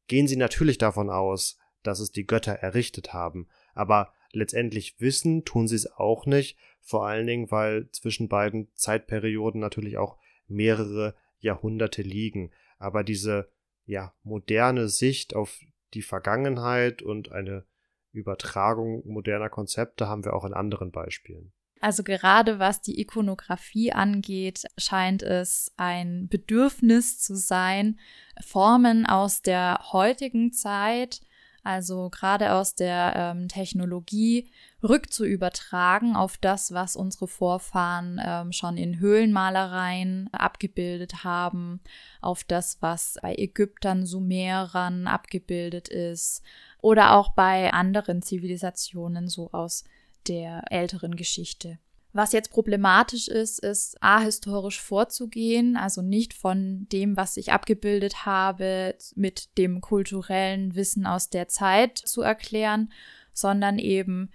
gehen 0.07 0.29
sie 0.29 0.37
natürlich 0.37 0.79
davon 0.79 1.11
aus, 1.11 1.59
dass 1.83 1.99
es 1.99 2.12
die 2.12 2.27
Götter 2.27 2.53
errichtet 2.53 3.12
haben. 3.12 3.49
Aber 3.75 4.12
letztendlich 4.32 5.00
wissen, 5.00 5.44
tun 5.44 5.68
sie 5.68 5.76
es 5.76 5.90
auch 5.92 6.26
nicht, 6.26 6.56
vor 6.80 7.06
allen 7.06 7.26
Dingen, 7.26 7.50
weil 7.50 7.90
zwischen 7.90 8.28
beiden 8.28 8.68
Zeitperioden 8.74 9.60
natürlich 9.60 9.98
auch 9.98 10.16
mehrere 10.46 11.14
Jahrhunderte 11.40 12.02
liegen. 12.02 12.52
Aber 12.78 13.04
diese 13.04 13.48
ja 13.86 14.14
moderne 14.22 14.88
Sicht 14.88 15.34
auf 15.34 15.60
die 15.94 16.02
Vergangenheit 16.02 17.02
und 17.02 17.32
eine 17.32 17.64
Übertragung 18.12 19.02
moderner 19.06 19.50
Konzepte 19.50 20.08
haben 20.08 20.24
wir 20.24 20.34
auch 20.34 20.44
in 20.44 20.54
anderen 20.54 20.90
Beispielen. 20.90 21.52
Also 21.80 22.02
gerade 22.02 22.58
was 22.58 22.80
die 22.80 23.00
Ikonografie 23.00 23.92
angeht, 23.92 24.64
scheint 24.78 25.22
es 25.22 25.72
ein 25.76 26.26
Bedürfnis 26.28 27.18
zu 27.18 27.36
sein, 27.36 27.98
Formen 28.40 29.06
aus 29.06 29.42
der 29.42 29.80
heutigen 29.92 30.52
Zeit, 30.52 31.20
also 31.66 32.11
gerade 32.11 32.52
aus 32.52 32.76
der 32.76 33.12
ähm, 33.16 33.48
Technologie, 33.48 34.48
rückzuübertragen 34.85 36.14
auf 36.14 36.38
das, 36.38 36.72
was 36.72 36.94
unsere 36.94 37.26
Vorfahren 37.26 38.20
ähm, 38.24 38.52
schon 38.52 38.76
in 38.76 39.00
Höhlenmalereien 39.00 40.29
abgebildet 40.33 41.24
haben, 41.24 41.81
auf 42.20 42.44
das, 42.44 42.79
was 42.81 43.18
bei 43.20 43.35
Ägyptern, 43.35 44.07
Sumerern 44.07 45.09
abgebildet 45.09 45.88
ist 45.88 46.42
oder 46.81 47.16
auch 47.16 47.31
bei 47.31 47.72
anderen 47.72 48.22
Zivilisationen 48.22 49.29
so 49.29 49.50
aus 49.50 49.83
der 50.29 50.70
älteren 50.70 51.16
Geschichte. 51.16 51.79
Was 52.16 52.33
jetzt 52.33 52.50
problematisch 52.50 53.29
ist, 53.29 53.59
ist 53.59 54.02
ahistorisch 54.02 54.81
vorzugehen, 54.81 55.76
also 55.76 56.00
nicht 56.00 56.33
von 56.33 56.87
dem, 56.90 57.14
was 57.14 57.37
ich 57.37 57.52
abgebildet 57.52 58.24
habe, 58.24 58.94
mit 59.16 59.59
dem 59.59 59.83
kulturellen 59.83 60.74
Wissen 60.74 61.05
aus 61.05 61.29
der 61.29 61.48
Zeit 61.48 61.98
zu 61.98 62.22
erklären, 62.22 62.90
sondern 63.35 63.79
eben 63.79 64.31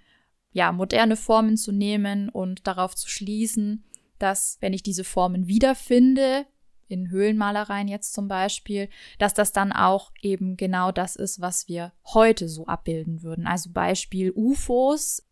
ja 0.52 0.70
moderne 0.70 1.16
Formen 1.16 1.56
zu 1.56 1.72
nehmen 1.72 2.28
und 2.28 2.68
darauf 2.68 2.94
zu 2.94 3.08
schließen, 3.08 3.82
dass 4.20 4.58
wenn 4.60 4.74
ich 4.74 4.84
diese 4.84 5.02
Formen 5.02 5.48
wiederfinde, 5.48 6.46
in 6.86 7.10
Höhlenmalereien 7.10 7.88
jetzt 7.88 8.14
zum 8.14 8.28
Beispiel, 8.28 8.90
dass 9.18 9.34
das 9.34 9.50
dann 9.50 9.72
auch 9.72 10.12
eben 10.20 10.56
genau 10.56 10.92
das 10.92 11.16
ist, 11.16 11.40
was 11.40 11.66
wir 11.66 11.92
heute 12.04 12.48
so 12.48 12.66
abbilden 12.66 13.24
würden. 13.24 13.44
Also 13.44 13.70
Beispiel 13.72 14.30
UFOs 14.36 15.24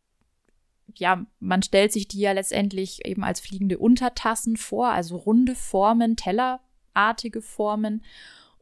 ja, 0.97 1.25
man 1.39 1.63
stellt 1.63 1.93
sich 1.93 2.09
die 2.09 2.21
ja 2.21 2.33
letztendlich 2.33 3.07
eben 3.07 3.25
als 3.25 3.41
fliegende 3.41 3.79
Untertassen 3.79 4.57
vor, 4.57 4.91
also 4.91 5.17
runde 5.17 5.55
Formen, 5.55 6.17
tellerartige 6.17 7.43
Formen. 7.43 8.03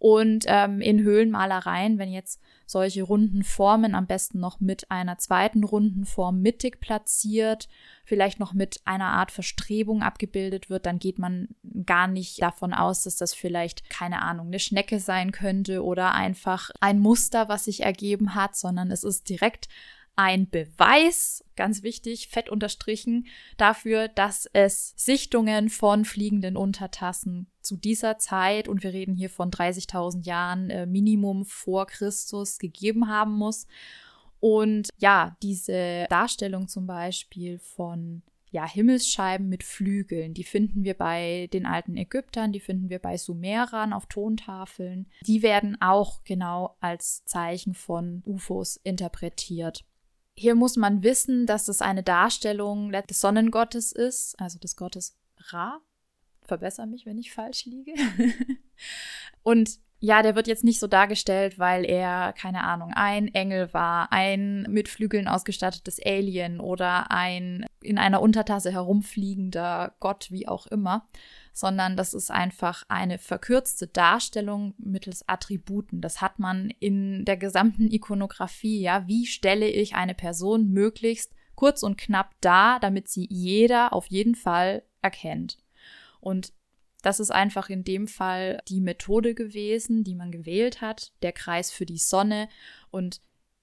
Und 0.01 0.45
ähm, 0.47 0.81
in 0.81 1.03
Höhlenmalereien, 1.03 1.99
wenn 1.99 2.13
jetzt 2.13 2.41
solche 2.67 3.03
runden 3.03 3.43
Formen 3.43 3.97
am 3.97 4.07
besten 4.07 4.39
noch 4.39 4.61
mit 4.61 4.91
einer 4.93 5.19
zweiten 5.19 5.65
runden 5.65 6.05
Form 6.05 6.41
mittig 6.41 6.81
platziert, 6.81 7.69
vielleicht 8.05 8.39
noch 8.39 8.53
mit 8.53 8.81
einer 8.85 9.07
Art 9.07 9.33
Verstrebung 9.33 10.03
abgebildet 10.03 10.71
wird, 10.71 10.87
dann 10.87 11.01
geht 11.01 11.19
man 11.19 11.49
gar 11.85 12.07
nicht 12.07 12.41
davon 12.43 12.75
aus, 12.75 13.03
dass 13.03 13.17
das 13.17 13.35
vielleicht, 13.35 13.91
keine 13.91 14.23
Ahnung, 14.23 14.49
eine 14.49 14.61
Schnecke 14.61 15.01
sein 15.01 15.33
könnte 15.33 15.83
oder 15.83 16.15
einfach 16.15 16.71
ein 16.81 17.01
Muster, 17.01 17.49
was 17.49 17.65
sich 17.65 17.83
ergeben 17.83 18.37
hat, 18.37 18.55
sondern 18.55 18.93
es 18.93 19.03
ist 19.03 19.29
direkt 19.29 19.69
ein 20.19 20.51
Beweis, 20.51 21.45
ganz 21.55 21.85
wichtig, 21.85 22.27
fett 22.27 22.49
unterstrichen, 22.49 23.29
dafür, 23.57 24.09
dass 24.09 24.51
es 24.53 24.93
Sichtungen 24.97 25.69
von 25.69 26.05
fliegenden 26.05 26.57
Untertassen 26.57 27.47
zu 27.61 27.77
dieser 27.77 28.19
Zeit, 28.19 28.67
und 28.67 28.83
wir 28.83 28.93
reden 28.93 29.15
hier 29.15 29.31
von 29.31 29.53
30.000 29.53 30.27
Jahren 30.27 30.71
äh, 30.71 30.87
Minimum 30.87 31.45
vor 31.45 31.87
Christus, 31.87 32.59
gegeben 32.59 33.07
haben 33.07 33.35
muss. 33.35 33.69
Und 34.41 34.89
ja, 34.99 35.37
diese 35.41 36.07
Darstellung 36.11 36.67
zum 36.67 36.89
Beispiel 36.89 37.61
von 37.61 38.23
ja, 38.51 38.67
Himmelsscheiben 38.67 39.49
mit 39.49 39.63
Flügeln. 39.63 40.35
Die 40.35 40.43
finden 40.43 40.83
wir 40.83 40.95
bei 40.95 41.49
den 41.53 41.65
alten 41.65 41.97
Ägyptern, 41.97 42.51
die 42.51 42.61
finden 42.61 42.91
wir 42.91 42.99
bei 42.99 43.17
Sumerern 43.17 43.93
auf 43.93 44.07
Tontafeln. 44.07 45.07
Die 45.25 45.43
werden 45.43 45.81
auch 45.81 46.25
genau 46.25 46.77
als 46.81 47.25
Zeichen 47.25 47.75
von 47.75 48.25
UFOs 48.27 48.81
interpretiert. 48.83 49.85
Hier 50.39 50.55
muss 50.55 50.77
man 50.77 51.03
wissen, 51.03 51.47
dass 51.47 51.67
es 51.67 51.83
eine 51.83 52.05
Darstellung 52.05 52.93
des 52.93 53.21
Sonnengottes 53.21 53.91
ist, 53.91 54.39
also 54.39 54.61
des 54.61 54.77
Gottes 54.77 55.17
Ra. 55.51 55.81
Verbessere 56.43 56.87
mich, 56.87 57.07
wenn 57.07 57.19
ich 57.19 57.33
falsch 57.33 57.67
liege. 57.67 57.93
und 59.43 59.81
ja, 59.99 60.23
der 60.23 60.37
wird 60.37 60.47
jetzt 60.47 60.63
nicht 60.63 60.79
so 60.79 60.87
dargestellt, 60.87 61.59
weil 61.59 61.85
er, 61.85 62.33
keine 62.35 62.63
Ahnung, 62.63 62.93
ein 62.95 63.35
Engel 63.35 63.75
war, 63.75 64.13
ein 64.13 64.63
mit 64.69 64.89
Flügeln 64.89 65.27
ausgestattetes 65.27 65.99
Alien 66.05 66.61
oder 66.61 67.11
ein 67.11 67.67
in 67.83 67.99
einer 67.99 68.23
Untertasse 68.23 68.71
herumfliegender 68.71 69.97
Gott, 69.99 70.29
wie 70.31 70.47
auch 70.47 70.69
immer, 70.69 71.09
sondern 71.59 71.97
das 71.97 72.15
ist 72.15 72.31
einfach 72.31 72.85
eine 72.89 73.19
verkürzte 73.19 73.89
Darstellung 73.89 74.75
mittels 74.79 75.29
Attributen. 75.29 76.01
Das 76.01 76.21
hat 76.21 76.39
man 76.39 76.71
in 76.79 77.25
der 77.25 77.37
gesamten 77.37 77.91
Ikonografie, 77.91 78.81
ja. 78.81 79.09
Wie 79.09 79.27
stelle 79.27 79.69
ich 79.69 79.97
eine 79.97 80.15
Person 80.15 80.69
möglichst 80.69 81.35
kurz 81.57 81.83
und 81.83 81.99
knapp 81.99 82.35
dar, 82.41 82.79
damit 82.79 83.09
sie 83.09 83.27
jeder 83.29 83.93
auf 83.93 84.07
jeden 84.07 84.37
Fall 84.37 84.85
erkennt? 85.03 85.59
Und 86.21 86.53
das 87.03 87.19
ist 87.19 87.33
einfach 87.33 87.71
in 87.71 87.83
dem 87.83 88.07
Fall 88.07 88.61
die 88.69 88.81
Methode 88.81 89.35
gewesen, 89.35 90.05
die 90.05 90.15
man 90.15 90.31
gewählt 90.31 90.81
hat, 90.81 91.13
der 91.23 91.33
Kreis 91.33 91.73
für 91.73 91.87
die 91.87 91.99
Sonne. 91.99 92.49
Und 92.91 93.21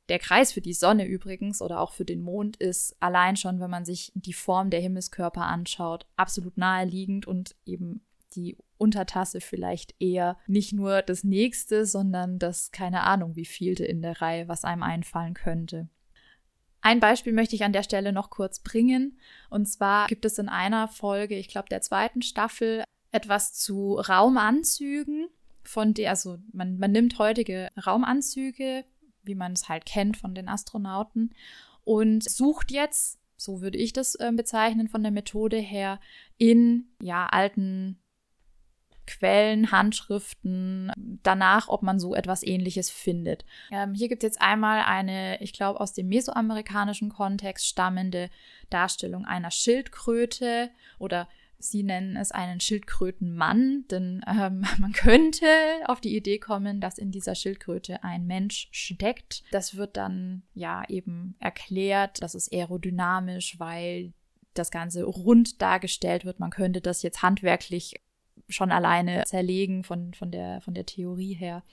der 0.10 0.20
Kreis 0.20 0.52
für 0.52 0.62
die 0.62 0.74
Sonne 0.74 1.06
übrigens 1.06 1.62
oder 1.62 1.80
auch 1.80 1.94
für 1.94 2.06
den 2.06 2.22
Mond 2.22 2.58
ist 2.58 2.96
allein 3.00 3.38
schon, 3.38 3.60
wenn 3.60 3.70
man 3.70 3.86
sich 3.86 4.12
die 4.16 4.34
Form 4.34 4.70
der 4.70 4.82
Himmelskörper 4.82 5.42
anschaut, 5.42 6.06
absolut 6.16 6.58
naheliegend 6.58 7.26
und 7.26 7.56
eben 7.66 8.06
die 8.36 8.58
Untertasse 8.78 9.42
vielleicht 9.42 9.96
eher 10.00 10.38
nicht 10.48 10.74
nur 10.74 11.02
das 11.02 11.24
nächste, 11.24 11.86
sondern 11.86 12.38
das 12.38 12.72
keine 12.72 13.04
Ahnung 13.04 13.36
wie 13.36 13.46
vielte 13.46 13.86
in 13.86 14.02
der 14.02 14.22
Reihe, 14.22 14.48
was 14.48 14.66
einem 14.66 14.84
einfallen 14.84 15.34
könnte. 15.34 15.90
Ein 16.82 17.00
Beispiel 17.00 17.34
möchte 17.34 17.56
ich 17.56 17.64
an 17.64 17.74
der 17.74 17.82
Stelle 17.82 18.14
noch 18.14 18.30
kurz 18.30 18.60
bringen. 18.60 19.18
Und 19.50 19.66
zwar 19.66 20.08
gibt 20.08 20.24
es 20.24 20.38
in 20.38 20.50
einer 20.50 20.88
Folge, 20.88 21.36
ich 21.36 21.48
glaube 21.48 21.70
der 21.70 21.82
zweiten 21.82 22.22
Staffel, 22.22 22.84
etwas 23.12 23.54
zu 23.54 23.96
Raumanzügen, 23.96 25.30
von 25.64 25.96
der, 25.96 26.12
also 26.12 26.38
man, 26.54 26.78
man 26.78 26.92
nimmt 26.92 27.18
heutige 27.18 27.70
Raumanzüge, 27.88 28.86
wie 29.26 29.36
man 29.36 29.54
es 29.54 29.70
halt 29.70 29.86
kennt 29.86 30.18
von 30.18 30.36
den 30.36 30.48
Astronauten, 30.48 31.32
und 31.86 32.28
sucht 32.28 32.72
jetzt, 32.72 33.20
so 33.38 33.62
würde 33.62 33.78
ich 33.78 33.94
das 33.94 34.16
äh, 34.16 34.32
bezeichnen 34.36 34.88
von 34.88 35.04
der 35.04 35.12
Methode 35.12 35.58
her, 35.58 36.00
in 36.38 36.90
ja 37.02 37.28
alten 37.28 38.02
Quellen, 39.08 39.72
Handschriften 39.72 40.92
danach, 41.22 41.68
ob 41.68 41.84
man 41.84 42.00
so 42.00 42.16
etwas 42.16 42.42
ähnliches 42.42 42.90
findet. 42.90 43.46
Ähm, 43.72 43.94
hier 43.94 44.10
gibt 44.10 44.24
es 44.24 44.30
jetzt 44.30 44.42
einmal 44.42 44.80
eine, 44.80 45.40
ich 45.42 45.54
glaube, 45.54 45.80
aus 45.80 45.94
dem 45.94 46.08
mesoamerikanischen 46.08 47.10
Kontext 47.10 47.68
stammende 47.68 48.32
Darstellung 48.72 49.26
einer 49.26 49.52
Schildkröte 49.52 50.72
oder 50.98 51.28
Sie 51.70 51.84
nennen 51.84 52.16
es 52.16 52.32
einen 52.32 52.60
Schildkrötenmann, 52.60 53.86
denn 53.90 54.24
ähm, 54.28 54.66
man 54.80 54.92
könnte 54.94 55.46
auf 55.86 56.00
die 56.02 56.16
Idee 56.16 56.40
kommen, 56.40 56.80
dass 56.80 56.98
in 56.98 57.12
dieser 57.12 57.36
Schildkröte 57.36 58.04
ein 58.04 58.26
Mensch 58.28 58.68
steckt. 58.72 59.44
Das 59.52 59.76
wird 59.76 59.98
dann 59.98 60.44
ja 60.54 60.84
eben 60.88 61.36
erklärt, 61.40 62.22
das 62.22 62.36
ist 62.36 62.54
aerodynamisch, 62.54 63.60
weil 63.60 64.14
das 64.54 64.72
Ganze 64.72 65.04
rund 65.04 65.62
dargestellt 65.62 66.26
wird. 66.26 66.40
Man 66.40 66.52
könnte 66.52 66.82
das 66.82 67.02
jetzt 67.02 67.22
handwerklich 67.22 67.96
schon 68.48 68.72
alleine 68.72 69.24
zerlegen 69.26 69.84
von, 69.84 70.14
von, 70.14 70.32
der, 70.32 70.62
von 70.62 70.74
der 70.74 70.86
Theorie 70.86 71.34
her. 71.34 71.64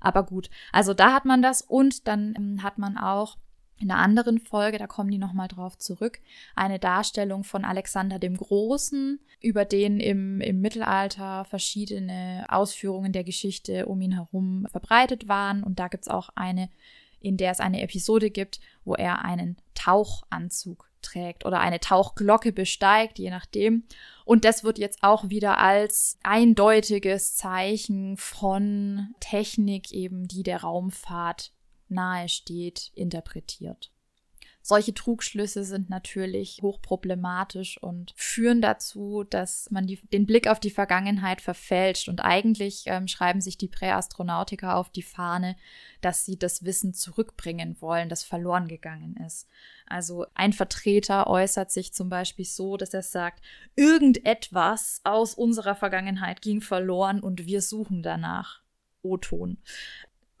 Aber 0.00 0.24
gut, 0.24 0.50
also 0.72 0.94
da 0.94 1.12
hat 1.12 1.24
man 1.24 1.42
das 1.42 1.62
und 1.62 2.06
dann 2.08 2.34
ähm, 2.36 2.62
hat 2.62 2.78
man 2.78 2.98
auch 2.98 3.36
in 3.82 3.90
einer 3.90 4.00
anderen 4.00 4.38
Folge, 4.38 4.78
da 4.78 4.86
kommen 4.86 5.10
die 5.10 5.18
nochmal 5.18 5.48
drauf 5.48 5.76
zurück, 5.76 6.20
eine 6.54 6.78
Darstellung 6.78 7.42
von 7.42 7.64
Alexander 7.64 8.20
dem 8.20 8.36
Großen, 8.36 9.18
über 9.40 9.64
den 9.64 9.98
im, 9.98 10.40
im 10.40 10.60
Mittelalter 10.60 11.44
verschiedene 11.44 12.46
Ausführungen 12.48 13.12
der 13.12 13.24
Geschichte 13.24 13.86
um 13.86 14.00
ihn 14.00 14.12
herum 14.12 14.68
verbreitet 14.70 15.26
waren. 15.26 15.64
Und 15.64 15.80
da 15.80 15.88
gibt 15.88 16.04
es 16.04 16.08
auch 16.08 16.28
eine, 16.36 16.70
in 17.20 17.36
der 17.36 17.50
es 17.50 17.58
eine 17.58 17.82
Episode 17.82 18.30
gibt, 18.30 18.60
wo 18.84 18.94
er 18.94 19.24
einen 19.24 19.56
Tauchanzug 19.74 20.88
trägt 21.02 21.44
oder 21.44 21.58
eine 21.58 21.80
Tauchglocke 21.80 22.52
besteigt, 22.52 23.18
je 23.18 23.30
nachdem. 23.30 23.82
Und 24.24 24.44
das 24.44 24.62
wird 24.62 24.78
jetzt 24.78 25.02
auch 25.02 25.28
wieder 25.28 25.58
als 25.58 26.18
eindeutiges 26.22 27.34
Zeichen 27.34 28.16
von 28.16 29.08
Technik 29.18 29.90
eben, 29.90 30.28
die 30.28 30.44
der 30.44 30.60
Raumfahrt 30.60 31.50
nahe 31.92 32.28
steht, 32.28 32.90
interpretiert. 32.94 33.92
Solche 34.64 34.94
Trugschlüsse 34.94 35.64
sind 35.64 35.90
natürlich 35.90 36.60
hochproblematisch 36.62 37.82
und 37.82 38.14
führen 38.16 38.62
dazu, 38.62 39.24
dass 39.24 39.68
man 39.72 39.88
die, 39.88 39.96
den 40.12 40.24
Blick 40.24 40.46
auf 40.46 40.60
die 40.60 40.70
Vergangenheit 40.70 41.40
verfälscht. 41.40 42.08
Und 42.08 42.20
eigentlich 42.20 42.84
ähm, 42.86 43.08
schreiben 43.08 43.40
sich 43.40 43.58
die 43.58 43.66
Präastronautiker 43.66 44.76
auf 44.76 44.88
die 44.88 45.02
Fahne, 45.02 45.56
dass 46.00 46.24
sie 46.24 46.38
das 46.38 46.64
Wissen 46.64 46.94
zurückbringen 46.94 47.76
wollen, 47.80 48.08
das 48.08 48.22
verloren 48.22 48.68
gegangen 48.68 49.16
ist. 49.26 49.48
Also 49.88 50.26
ein 50.34 50.52
Vertreter 50.52 51.26
äußert 51.26 51.72
sich 51.72 51.92
zum 51.92 52.08
Beispiel 52.08 52.44
so, 52.44 52.76
dass 52.76 52.94
er 52.94 53.02
sagt, 53.02 53.42
irgendetwas 53.74 55.00
aus 55.02 55.34
unserer 55.34 55.74
Vergangenheit 55.74 56.40
ging 56.40 56.60
verloren 56.60 57.18
und 57.18 57.46
wir 57.46 57.62
suchen 57.62 58.04
danach. 58.04 58.62
O-Ton 59.04 59.58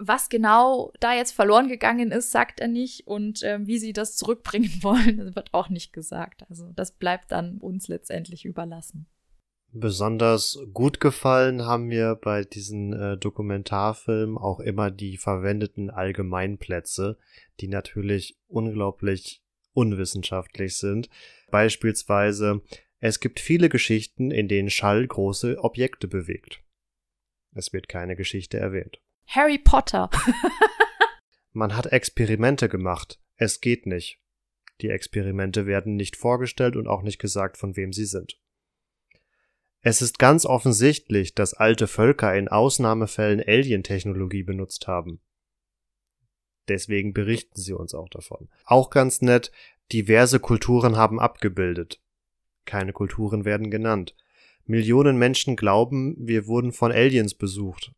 Was 0.04 0.28
genau 0.28 0.92
da 0.98 1.14
jetzt 1.14 1.30
verloren 1.30 1.68
gegangen 1.68 2.10
ist, 2.10 2.32
sagt 2.32 2.58
er 2.58 2.66
nicht. 2.66 3.06
Und 3.06 3.42
äh, 3.44 3.60
wie 3.62 3.78
sie 3.78 3.92
das 3.92 4.16
zurückbringen 4.16 4.70
wollen, 4.82 5.36
wird 5.36 5.54
auch 5.54 5.68
nicht 5.68 5.92
gesagt. 5.92 6.44
Also 6.50 6.72
das 6.74 6.92
bleibt 6.92 7.30
dann 7.30 7.58
uns 7.58 7.86
letztendlich 7.86 8.44
überlassen. 8.44 9.06
Besonders 9.74 10.58
gut 10.74 11.00
gefallen 11.00 11.64
haben 11.64 11.84
mir 11.84 12.18
bei 12.20 12.42
diesen 12.42 12.92
äh, 12.92 13.16
Dokumentarfilmen 13.16 14.36
auch 14.36 14.60
immer 14.60 14.90
die 14.90 15.16
verwendeten 15.16 15.88
Allgemeinplätze, 15.88 17.16
die 17.60 17.68
natürlich 17.68 18.38
unglaublich 18.48 19.42
unwissenschaftlich 19.72 20.76
sind. 20.76 21.08
Beispielsweise, 21.50 22.60
es 22.98 23.20
gibt 23.20 23.40
viele 23.40 23.68
Geschichten, 23.68 24.30
in 24.30 24.48
denen 24.48 24.68
Schall 24.68 25.06
große 25.06 25.56
Objekte 25.62 26.08
bewegt. 26.08 26.62
Es 27.54 27.72
wird 27.72 27.88
keine 27.88 28.16
Geschichte 28.16 28.58
erwähnt. 28.58 29.00
Harry 29.34 29.56
Potter. 29.56 30.10
Man 31.52 31.74
hat 31.74 31.86
Experimente 31.86 32.68
gemacht. 32.68 33.18
Es 33.36 33.62
geht 33.62 33.86
nicht. 33.86 34.20
Die 34.82 34.90
Experimente 34.90 35.64
werden 35.64 35.96
nicht 35.96 36.16
vorgestellt 36.16 36.76
und 36.76 36.86
auch 36.86 37.00
nicht 37.00 37.18
gesagt, 37.18 37.56
von 37.56 37.74
wem 37.74 37.94
sie 37.94 38.04
sind. 38.04 38.38
Es 39.80 40.02
ist 40.02 40.18
ganz 40.18 40.44
offensichtlich, 40.44 41.34
dass 41.34 41.54
alte 41.54 41.86
Völker 41.86 42.36
in 42.36 42.48
Ausnahmefällen 42.48 43.40
Alien-Technologie 43.40 44.42
benutzt 44.42 44.86
haben. 44.86 45.22
Deswegen 46.68 47.14
berichten 47.14 47.58
sie 47.58 47.72
uns 47.72 47.94
auch 47.94 48.10
davon. 48.10 48.50
Auch 48.66 48.90
ganz 48.90 49.22
nett, 49.22 49.50
diverse 49.92 50.40
Kulturen 50.40 50.96
haben 50.96 51.18
abgebildet. 51.18 52.02
Keine 52.66 52.92
Kulturen 52.92 53.46
werden 53.46 53.70
genannt. 53.70 54.14
Millionen 54.66 55.16
Menschen 55.16 55.56
glauben, 55.56 56.16
wir 56.18 56.46
wurden 56.46 56.72
von 56.72 56.92
Aliens 56.92 57.32
besucht. 57.32 57.92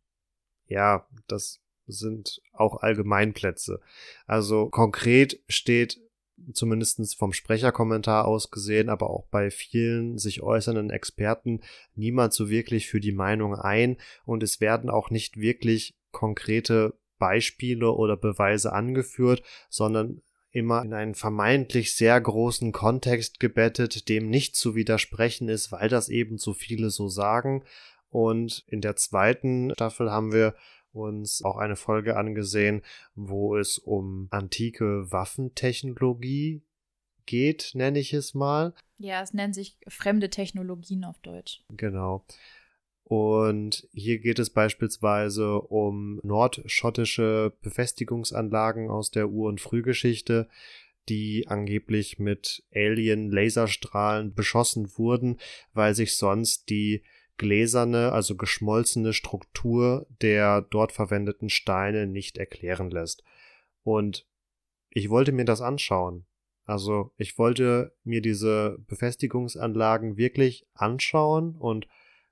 Ja, 0.66 1.06
das 1.28 1.60
sind 1.86 2.40
auch 2.52 2.82
Allgemeinplätze. 2.82 3.80
Also 4.26 4.68
konkret 4.70 5.40
steht 5.48 6.00
zumindest 6.52 7.16
vom 7.16 7.32
Sprecherkommentar 7.32 8.26
aus 8.26 8.50
gesehen, 8.50 8.88
aber 8.88 9.10
auch 9.10 9.26
bei 9.26 9.50
vielen 9.50 10.18
sich 10.18 10.42
äußernden 10.42 10.90
Experten 10.90 11.60
niemand 11.94 12.32
so 12.32 12.50
wirklich 12.50 12.88
für 12.88 13.00
die 13.00 13.12
Meinung 13.12 13.54
ein 13.54 13.96
und 14.24 14.42
es 14.42 14.60
werden 14.60 14.90
auch 14.90 15.10
nicht 15.10 15.38
wirklich 15.38 15.94
konkrete 16.10 16.94
Beispiele 17.18 17.92
oder 17.92 18.16
Beweise 18.16 18.72
angeführt, 18.72 19.42
sondern 19.68 20.22
immer 20.50 20.82
in 20.82 20.92
einen 20.92 21.14
vermeintlich 21.14 21.96
sehr 21.96 22.20
großen 22.20 22.70
Kontext 22.70 23.40
gebettet, 23.40 24.08
dem 24.08 24.28
nicht 24.30 24.54
zu 24.54 24.74
widersprechen 24.74 25.48
ist, 25.48 25.72
weil 25.72 25.88
das 25.88 26.08
eben 26.08 26.38
so 26.38 26.52
viele 26.52 26.90
so 26.90 27.08
sagen. 27.08 27.64
Und 28.14 28.62
in 28.68 28.80
der 28.80 28.94
zweiten 28.94 29.72
Staffel 29.72 30.08
haben 30.08 30.32
wir 30.32 30.54
uns 30.92 31.42
auch 31.42 31.56
eine 31.56 31.74
Folge 31.74 32.16
angesehen, 32.16 32.82
wo 33.16 33.56
es 33.56 33.76
um 33.76 34.28
antike 34.30 35.10
Waffentechnologie 35.10 36.62
geht, 37.26 37.72
nenne 37.74 37.98
ich 37.98 38.12
es 38.14 38.32
mal. 38.32 38.72
Ja, 38.98 39.20
es 39.20 39.34
nennen 39.34 39.52
sich 39.52 39.76
fremde 39.88 40.30
Technologien 40.30 41.02
auf 41.02 41.18
Deutsch. 41.18 41.64
Genau. 41.70 42.24
Und 43.02 43.88
hier 43.92 44.20
geht 44.20 44.38
es 44.38 44.50
beispielsweise 44.50 45.60
um 45.60 46.20
nordschottische 46.22 47.52
Befestigungsanlagen 47.62 48.90
aus 48.90 49.10
der 49.10 49.28
Ur- 49.28 49.48
und 49.48 49.60
Frühgeschichte, 49.60 50.48
die 51.08 51.48
angeblich 51.48 52.20
mit 52.20 52.62
Alien-Laserstrahlen 52.72 54.34
beschossen 54.34 54.96
wurden, 54.96 55.40
weil 55.72 55.96
sich 55.96 56.16
sonst 56.16 56.70
die 56.70 57.02
gläserne, 57.36 58.12
also 58.12 58.36
geschmolzene 58.36 59.12
Struktur 59.12 60.06
der 60.22 60.62
dort 60.62 60.92
verwendeten 60.92 61.48
Steine 61.48 62.06
nicht 62.06 62.38
erklären 62.38 62.90
lässt. 62.90 63.22
Und 63.82 64.26
ich 64.90 65.10
wollte 65.10 65.32
mir 65.32 65.44
das 65.44 65.60
anschauen. 65.60 66.26
Also 66.64 67.12
ich 67.16 67.36
wollte 67.38 67.94
mir 68.04 68.22
diese 68.22 68.78
Befestigungsanlagen 68.86 70.16
wirklich 70.16 70.66
anschauen 70.74 71.56
und 71.56 71.86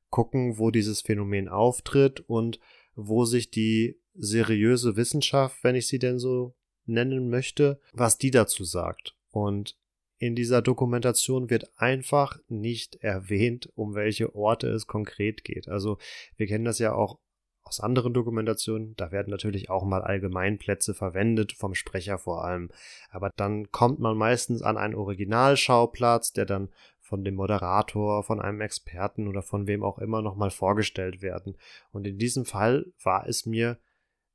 gucken, 0.09 0.59
wo 0.59 0.71
dieses 0.71 1.03
Phänomen 1.03 1.49
auftritt 1.49 2.21
und 2.21 2.61
wo 2.95 3.25
sich 3.25 3.51
die 3.51 3.99
seriöse 4.15 4.97
Wissenschaft, 4.97 5.63
wenn 5.65 5.75
ich 5.75 5.87
sie 5.87 5.99
denn 5.99 6.19
so 6.19 6.55
nennen 6.85 7.29
möchte, 7.29 7.81
was 7.93 8.19
die 8.19 8.31
dazu 8.31 8.65
sagt. 8.65 9.17
Und 9.31 9.77
in 10.23 10.37
dieser 10.37 10.63
Dokumentation 10.63 11.51
wird 11.51 11.73
einfach 11.77 12.39
nicht 12.47 12.95
erwähnt, 13.03 13.69
um 13.75 13.97
welche 13.97 14.37
Orte 14.37 14.69
es 14.69 14.87
konkret 14.87 15.43
geht. 15.43 15.69
Also 15.69 15.99
wir 16.37 16.47
kennen 16.47 16.65
das 16.65 16.79
ja 16.79 16.95
auch 16.95 17.19
aus 17.65 17.81
anderen 17.81 18.15
Dokumentationen, 18.15 18.95
da 18.95 19.11
werden 19.11 19.31
natürlich 19.31 19.69
auch 19.69 19.85
mal 19.85 20.01
Allgemeinplätze 20.01 20.95
verwendet, 20.95 21.55
vom 21.55 21.75
Sprecher 21.75 22.19
vor 22.19 22.45
allem. 22.45 22.71
Aber 23.11 23.31
dann 23.35 23.73
kommt 23.73 23.99
man 23.99 24.17
meistens 24.17 24.63
an 24.63 24.79
einen 24.79 24.95
Originalschauplatz, 24.95 26.33
der 26.33 26.47
dann 26.47 26.69
von 27.01 27.25
dem 27.25 27.35
Moderator, 27.35 28.23
von 28.23 28.41
einem 28.41 28.61
Experten 28.61 29.27
oder 29.27 29.43
von 29.43 29.67
wem 29.67 29.83
auch 29.83 29.99
immer 29.99 30.23
nochmal 30.23 30.53
vorgestellt 30.53 31.21
werden. 31.21 31.57
Und 31.91 32.07
in 32.07 32.17
diesem 32.19 32.45
Fall 32.45 32.87
war 33.03 33.27
es 33.27 33.45
mir 33.45 33.77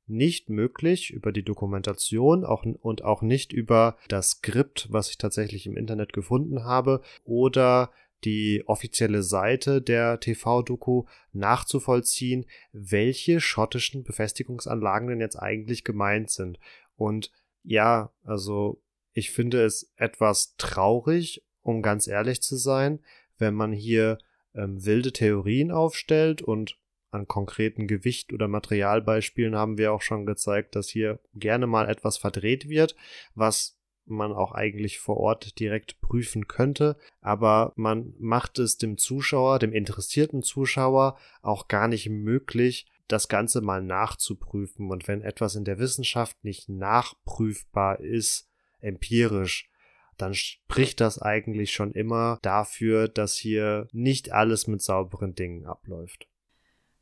nicht 0.08 0.48
möglich 0.48 1.10
über 1.10 1.32
die 1.32 1.44
Dokumentation 1.44 2.44
auch, 2.44 2.64
und 2.64 3.04
auch 3.04 3.22
nicht 3.22 3.52
über 3.52 3.96
das 4.08 4.30
Skript, 4.30 4.88
was 4.90 5.10
ich 5.10 5.18
tatsächlich 5.18 5.66
im 5.66 5.76
Internet 5.76 6.12
gefunden 6.12 6.64
habe, 6.64 7.02
oder 7.24 7.90
die 8.24 8.64
offizielle 8.66 9.22
Seite 9.22 9.80
der 9.80 10.18
TV-Doku 10.18 11.04
nachzuvollziehen, 11.32 12.46
welche 12.72 13.40
schottischen 13.40 14.02
Befestigungsanlagen 14.02 15.08
denn 15.08 15.20
jetzt 15.20 15.36
eigentlich 15.36 15.84
gemeint 15.84 16.30
sind. 16.30 16.58
Und 16.96 17.30
ja, 17.62 18.12
also 18.24 18.82
ich 19.12 19.30
finde 19.30 19.64
es 19.64 19.92
etwas 19.96 20.56
traurig, 20.56 21.44
um 21.62 21.82
ganz 21.82 22.06
ehrlich 22.06 22.42
zu 22.42 22.56
sein, 22.56 23.00
wenn 23.36 23.54
man 23.54 23.72
hier 23.72 24.18
ähm, 24.54 24.84
wilde 24.84 25.12
Theorien 25.12 25.70
aufstellt 25.70 26.42
und 26.42 26.76
an 27.10 27.26
konkreten 27.26 27.86
Gewicht- 27.86 28.32
oder 28.32 28.48
Materialbeispielen 28.48 29.56
haben 29.56 29.78
wir 29.78 29.92
auch 29.92 30.02
schon 30.02 30.26
gezeigt, 30.26 30.76
dass 30.76 30.88
hier 30.88 31.20
gerne 31.34 31.66
mal 31.66 31.88
etwas 31.88 32.18
verdreht 32.18 32.68
wird, 32.68 32.96
was 33.34 33.78
man 34.04 34.32
auch 34.32 34.52
eigentlich 34.52 34.98
vor 34.98 35.18
Ort 35.18 35.58
direkt 35.58 36.00
prüfen 36.00 36.48
könnte, 36.48 36.96
aber 37.20 37.72
man 37.76 38.14
macht 38.18 38.58
es 38.58 38.78
dem 38.78 38.96
Zuschauer, 38.96 39.58
dem 39.58 39.72
interessierten 39.72 40.42
Zuschauer 40.42 41.18
auch 41.42 41.68
gar 41.68 41.88
nicht 41.88 42.08
möglich, 42.08 42.86
das 43.06 43.28
Ganze 43.28 43.60
mal 43.60 43.82
nachzuprüfen. 43.82 44.90
Und 44.90 45.08
wenn 45.08 45.22
etwas 45.22 45.56
in 45.56 45.64
der 45.64 45.78
Wissenschaft 45.78 46.42
nicht 46.44 46.68
nachprüfbar 46.68 48.00
ist, 48.00 48.48
empirisch, 48.80 49.70
dann 50.16 50.34
spricht 50.34 51.00
das 51.00 51.20
eigentlich 51.20 51.72
schon 51.72 51.92
immer 51.92 52.38
dafür, 52.42 53.08
dass 53.08 53.36
hier 53.36 53.88
nicht 53.92 54.32
alles 54.32 54.66
mit 54.66 54.82
sauberen 54.82 55.34
Dingen 55.34 55.64
abläuft. 55.64 56.28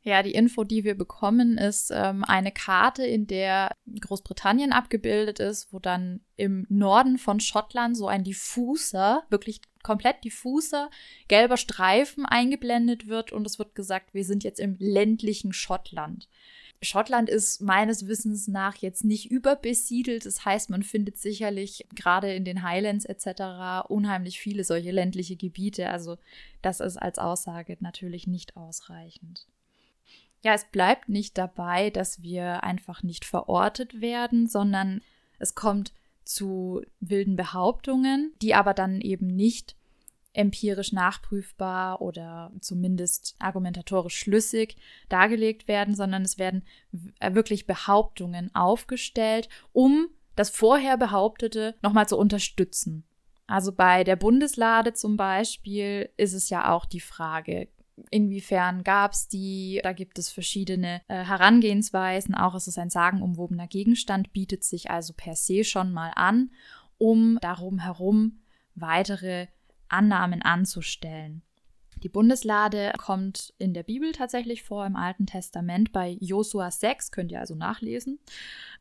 Ja, 0.06 0.22
die 0.22 0.34
Info, 0.34 0.62
die 0.62 0.84
wir 0.84 0.96
bekommen, 0.96 1.58
ist 1.58 1.90
ähm, 1.92 2.22
eine 2.22 2.52
Karte, 2.52 3.04
in 3.04 3.26
der 3.26 3.72
Großbritannien 4.02 4.72
abgebildet 4.72 5.40
ist, 5.40 5.72
wo 5.72 5.80
dann 5.80 6.20
im 6.36 6.64
Norden 6.68 7.18
von 7.18 7.40
Schottland 7.40 7.96
so 7.96 8.06
ein 8.06 8.22
diffuser, 8.22 9.24
wirklich 9.30 9.60
komplett 9.82 10.22
diffuser, 10.22 10.90
gelber 11.26 11.56
Streifen 11.56 12.24
eingeblendet 12.24 13.08
wird 13.08 13.32
und 13.32 13.48
es 13.48 13.58
wird 13.58 13.74
gesagt, 13.74 14.14
wir 14.14 14.24
sind 14.24 14.44
jetzt 14.44 14.60
im 14.60 14.76
ländlichen 14.78 15.52
Schottland. 15.52 16.28
Schottland 16.82 17.28
ist 17.28 17.60
meines 17.60 18.06
Wissens 18.06 18.46
nach 18.46 18.76
jetzt 18.76 19.02
nicht 19.02 19.32
überbesiedelt. 19.32 20.24
Das 20.24 20.44
heißt, 20.44 20.70
man 20.70 20.84
findet 20.84 21.18
sicherlich 21.18 21.84
gerade 21.96 22.32
in 22.32 22.44
den 22.44 22.62
Highlands 22.62 23.06
etc. 23.06 23.88
unheimlich 23.88 24.38
viele 24.38 24.62
solche 24.62 24.92
ländliche 24.92 25.34
Gebiete. 25.34 25.90
Also 25.90 26.16
das 26.62 26.78
ist 26.78 26.96
als 26.96 27.18
Aussage 27.18 27.76
natürlich 27.80 28.28
nicht 28.28 28.56
ausreichend 28.56 29.48
ja, 30.42 30.54
es 30.54 30.64
bleibt 30.64 31.08
nicht 31.08 31.36
dabei, 31.38 31.90
dass 31.90 32.22
wir 32.22 32.62
einfach 32.62 33.02
nicht 33.02 33.24
verortet 33.24 34.00
werden, 34.00 34.46
sondern 34.46 35.00
es 35.38 35.54
kommt 35.54 35.92
zu 36.24 36.82
wilden 37.00 37.36
Behauptungen, 37.36 38.34
die 38.42 38.54
aber 38.54 38.74
dann 38.74 39.00
eben 39.00 39.26
nicht 39.26 39.76
empirisch 40.32 40.92
nachprüfbar 40.92 42.02
oder 42.02 42.52
zumindest 42.60 43.36
argumentatorisch 43.38 44.18
schlüssig 44.18 44.76
dargelegt 45.08 45.66
werden, 45.66 45.94
sondern 45.94 46.22
es 46.22 46.38
werden 46.38 46.62
äh, 47.20 47.34
wirklich 47.34 47.66
Behauptungen 47.66 48.54
aufgestellt, 48.54 49.48
um 49.72 50.08
das 50.34 50.50
vorher 50.50 50.98
Behauptete 50.98 51.74
nochmal 51.80 52.06
zu 52.06 52.18
unterstützen. 52.18 53.04
Also 53.46 53.72
bei 53.72 54.04
der 54.04 54.16
Bundeslade 54.16 54.92
zum 54.92 55.16
Beispiel 55.16 56.10
ist 56.16 56.34
es 56.34 56.50
ja 56.50 56.72
auch 56.72 56.84
die 56.84 57.00
Frage, 57.00 57.68
Inwiefern 58.10 58.84
gab 58.84 59.12
es 59.12 59.28
die? 59.28 59.80
Da 59.82 59.92
gibt 59.92 60.18
es 60.18 60.30
verschiedene 60.30 61.00
äh, 61.08 61.24
Herangehensweisen. 61.24 62.34
Auch 62.34 62.54
ist 62.54 62.66
es 62.66 62.78
ein 62.78 62.90
sagenumwobener 62.90 63.66
Gegenstand, 63.66 64.32
bietet 64.32 64.64
sich 64.64 64.90
also 64.90 65.14
per 65.16 65.34
se 65.34 65.64
schon 65.64 65.92
mal 65.92 66.12
an, 66.14 66.50
um 66.98 67.38
darum 67.40 67.78
herum 67.78 68.40
weitere 68.74 69.46
Annahmen 69.88 70.42
anzustellen. 70.42 71.42
Die 72.02 72.10
Bundeslade 72.10 72.92
kommt 72.98 73.54
in 73.58 73.72
der 73.72 73.82
Bibel 73.82 74.12
tatsächlich 74.12 74.62
vor, 74.62 74.84
im 74.84 74.96
Alten 74.96 75.26
Testament 75.26 75.92
bei 75.92 76.18
Josua 76.20 76.70
6, 76.70 77.10
könnt 77.10 77.32
ihr 77.32 77.40
also 77.40 77.54
nachlesen, 77.54 78.18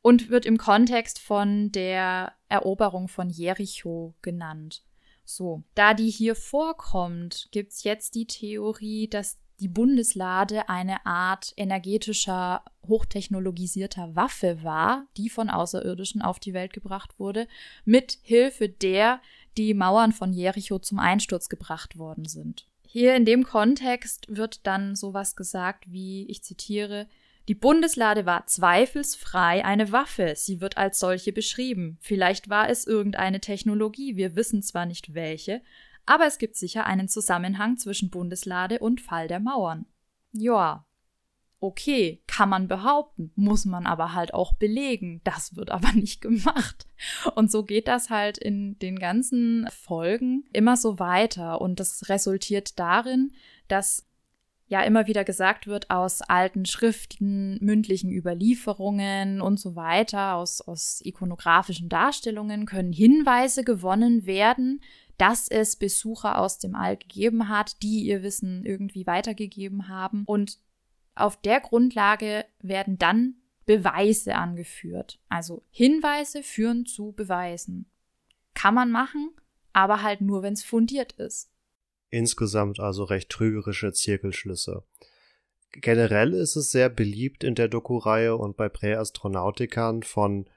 und 0.01 0.29
wird 0.29 0.45
im 0.45 0.57
Kontext 0.57 1.19
von 1.19 1.71
der 1.71 2.33
Eroberung 2.49 3.07
von 3.07 3.29
Jericho 3.29 4.13
genannt. 4.21 4.83
So, 5.25 5.63
da 5.73 5.93
die 5.93 6.09
hier 6.09 6.35
vorkommt, 6.35 7.49
gibt 7.51 7.73
es 7.73 7.83
jetzt 7.83 8.15
die 8.15 8.27
Theorie, 8.27 9.07
dass 9.09 9.39
die 9.59 9.67
Bundeslade 9.67 10.69
eine 10.69 11.05
Art 11.05 11.53
energetischer, 11.57 12.63
hochtechnologisierter 12.87 14.15
Waffe 14.15 14.63
war, 14.63 15.07
die 15.17 15.29
von 15.29 15.49
Außerirdischen 15.49 16.21
auf 16.21 16.39
die 16.39 16.53
Welt 16.53 16.73
gebracht 16.73 17.19
wurde, 17.19 17.47
mit 17.85 18.19
Hilfe 18.21 18.69
der 18.69 19.21
die 19.57 19.73
Mauern 19.73 20.11
von 20.11 20.33
Jericho 20.33 20.79
zum 20.79 20.99
Einsturz 20.99 21.49
gebracht 21.49 21.97
worden 21.97 22.25
sind. 22.25 22.67
Hier 22.85 23.15
in 23.15 23.25
dem 23.25 23.43
Kontext 23.43 24.27
wird 24.29 24.65
dann 24.67 24.95
sowas 24.95 25.35
gesagt 25.35 25.85
wie, 25.87 26.25
ich 26.27 26.43
zitiere, 26.43 27.07
die 27.47 27.55
Bundeslade 27.55 28.25
war 28.25 28.47
zweifelsfrei 28.47 29.63
eine 29.63 29.91
Waffe, 29.91 30.33
sie 30.35 30.61
wird 30.61 30.77
als 30.77 30.99
solche 30.99 31.31
beschrieben. 31.31 31.97
Vielleicht 32.01 32.49
war 32.49 32.69
es 32.69 32.87
irgendeine 32.87 33.39
Technologie, 33.39 34.15
wir 34.15 34.35
wissen 34.35 34.63
zwar 34.63 34.85
nicht 34.85 35.13
welche, 35.13 35.61
aber 36.05 36.25
es 36.25 36.37
gibt 36.37 36.55
sicher 36.55 36.85
einen 36.85 37.07
Zusammenhang 37.07 37.77
zwischen 37.77 38.09
Bundeslade 38.09 38.79
und 38.79 39.01
Fall 39.01 39.27
der 39.27 39.39
Mauern. 39.39 39.85
Ja, 40.31 40.85
okay, 41.59 42.21
kann 42.27 42.49
man 42.49 42.67
behaupten, 42.67 43.31
muss 43.35 43.65
man 43.65 43.85
aber 43.85 44.13
halt 44.13 44.33
auch 44.33 44.53
belegen. 44.53 45.21
Das 45.23 45.55
wird 45.55 45.71
aber 45.71 45.91
nicht 45.93 46.21
gemacht. 46.21 46.87
Und 47.35 47.51
so 47.51 47.63
geht 47.63 47.87
das 47.87 48.09
halt 48.09 48.37
in 48.37 48.77
den 48.79 48.99
ganzen 48.99 49.67
Folgen 49.71 50.45
immer 50.53 50.77
so 50.77 50.99
weiter. 50.99 51.61
Und 51.61 51.79
das 51.79 52.09
resultiert 52.09 52.79
darin, 52.79 53.31
dass 53.67 54.05
ja 54.67 54.81
immer 54.81 55.07
wieder 55.07 55.23
gesagt 55.23 55.67
wird, 55.67 55.91
aus 55.91 56.21
alten 56.21 56.65
Schriften, 56.65 57.57
mündlichen 57.63 58.11
Überlieferungen 58.11 59.41
und 59.41 59.59
so 59.59 59.75
weiter, 59.75 60.35
aus, 60.35 60.61
aus 60.61 61.01
ikonografischen 61.03 61.89
Darstellungen 61.89 62.65
können 62.65 62.91
Hinweise 62.91 63.63
gewonnen 63.63 64.25
werden, 64.25 64.81
dass 65.17 65.47
es 65.47 65.75
Besucher 65.75 66.39
aus 66.39 66.57
dem 66.57 66.75
All 66.75 66.97
gegeben 66.97 67.47
hat, 67.47 67.81
die 67.83 68.01
ihr 68.05 68.23
Wissen 68.23 68.65
irgendwie 68.65 69.05
weitergegeben 69.05 69.87
haben. 69.87 70.23
Und 70.25 70.59
auf 71.13 71.39
der 71.41 71.61
Grundlage 71.61 72.45
werden 72.59 72.97
dann 72.97 73.35
Beweise 73.65 74.35
angeführt. 74.35 75.19
Also 75.29 75.63
Hinweise 75.69 76.43
führen 76.43 76.85
zu 76.85 77.13
Beweisen. 77.13 77.85
Kann 78.53 78.73
man 78.73 78.91
machen, 78.91 79.31
aber 79.73 80.01
halt 80.01 80.21
nur, 80.21 80.43
wenn 80.43 80.53
es 80.53 80.63
fundiert 80.63 81.13
ist. 81.13 81.51
Insgesamt 82.15 82.79
also 82.79 83.03
recht 83.03 83.27
trügerische 83.27 83.91
Zirkelschlüsse. 83.91 84.85
Generell 85.73 86.31
ist 86.31 86.55
es 86.55 86.71
sehr 86.71 86.87
beliebt 86.87 87.43
in 87.43 87.55
der 87.55 87.67
Doku-Reihe 87.67 88.37
und 88.37 88.55
bei 88.55 88.69
Präastronautikern 88.69 90.01
von 90.01 90.49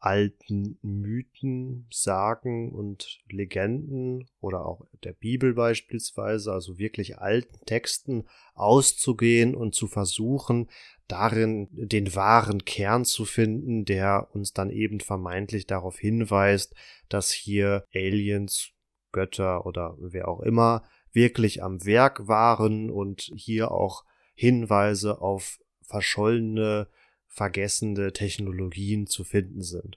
alten 0.00 0.78
Mythen, 0.82 1.88
Sagen 1.90 2.72
und 2.72 3.20
Legenden 3.30 4.28
oder 4.38 4.66
auch 4.66 4.86
der 5.02 5.14
Bibel 5.14 5.54
beispielsweise, 5.54 6.52
also 6.52 6.76
wirklich 6.78 7.16
alten 7.16 7.64
Texten 7.64 8.28
auszugehen 8.52 9.54
und 9.54 9.74
zu 9.74 9.86
versuchen, 9.86 10.68
darin 11.08 11.68
den 11.70 12.14
wahren 12.14 12.66
Kern 12.66 13.06
zu 13.06 13.24
finden, 13.24 13.86
der 13.86 14.28
uns 14.34 14.52
dann 14.52 14.68
eben 14.68 15.00
vermeintlich 15.00 15.66
darauf 15.66 15.98
hinweist, 15.98 16.74
dass 17.08 17.32
hier 17.32 17.86
Aliens, 17.94 18.75
Götter 19.16 19.64
oder 19.64 19.96
wer 19.98 20.28
auch 20.28 20.40
immer 20.40 20.84
wirklich 21.10 21.62
am 21.62 21.86
Werk 21.86 22.28
waren 22.28 22.90
und 22.90 23.32
hier 23.34 23.70
auch 23.70 24.04
Hinweise 24.34 25.22
auf 25.22 25.58
verschollene 25.80 26.88
vergessene 27.26 28.12
Technologien 28.12 29.06
zu 29.06 29.24
finden 29.24 29.62
sind. 29.62 29.96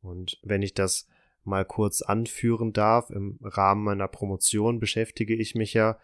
Und 0.00 0.38
wenn 0.42 0.62
ich 0.62 0.72
das 0.72 1.06
mal 1.42 1.66
kurz 1.66 2.00
anführen 2.00 2.72
darf, 2.72 3.10
im 3.10 3.38
Rahmen 3.42 3.84
meiner 3.84 4.08
Promotion 4.08 4.80
beschäftige 4.80 5.34
ich 5.34 5.54
mich 5.54 5.74
ja 5.74 5.98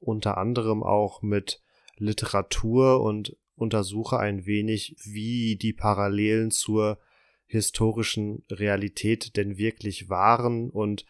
unter 0.00 0.38
anderem 0.38 0.82
auch 0.82 1.20
mit 1.20 1.62
Literatur 1.98 3.02
und 3.02 3.36
untersuche 3.56 4.18
ein 4.18 4.46
wenig, 4.46 4.96
wie 5.04 5.56
die 5.56 5.74
Parallelen 5.74 6.50
zur 6.50 6.98
historischen 7.46 8.42
Realität 8.50 9.36
denn 9.36 9.58
wirklich 9.58 10.08
waren. 10.08 10.70
Und 10.70 11.04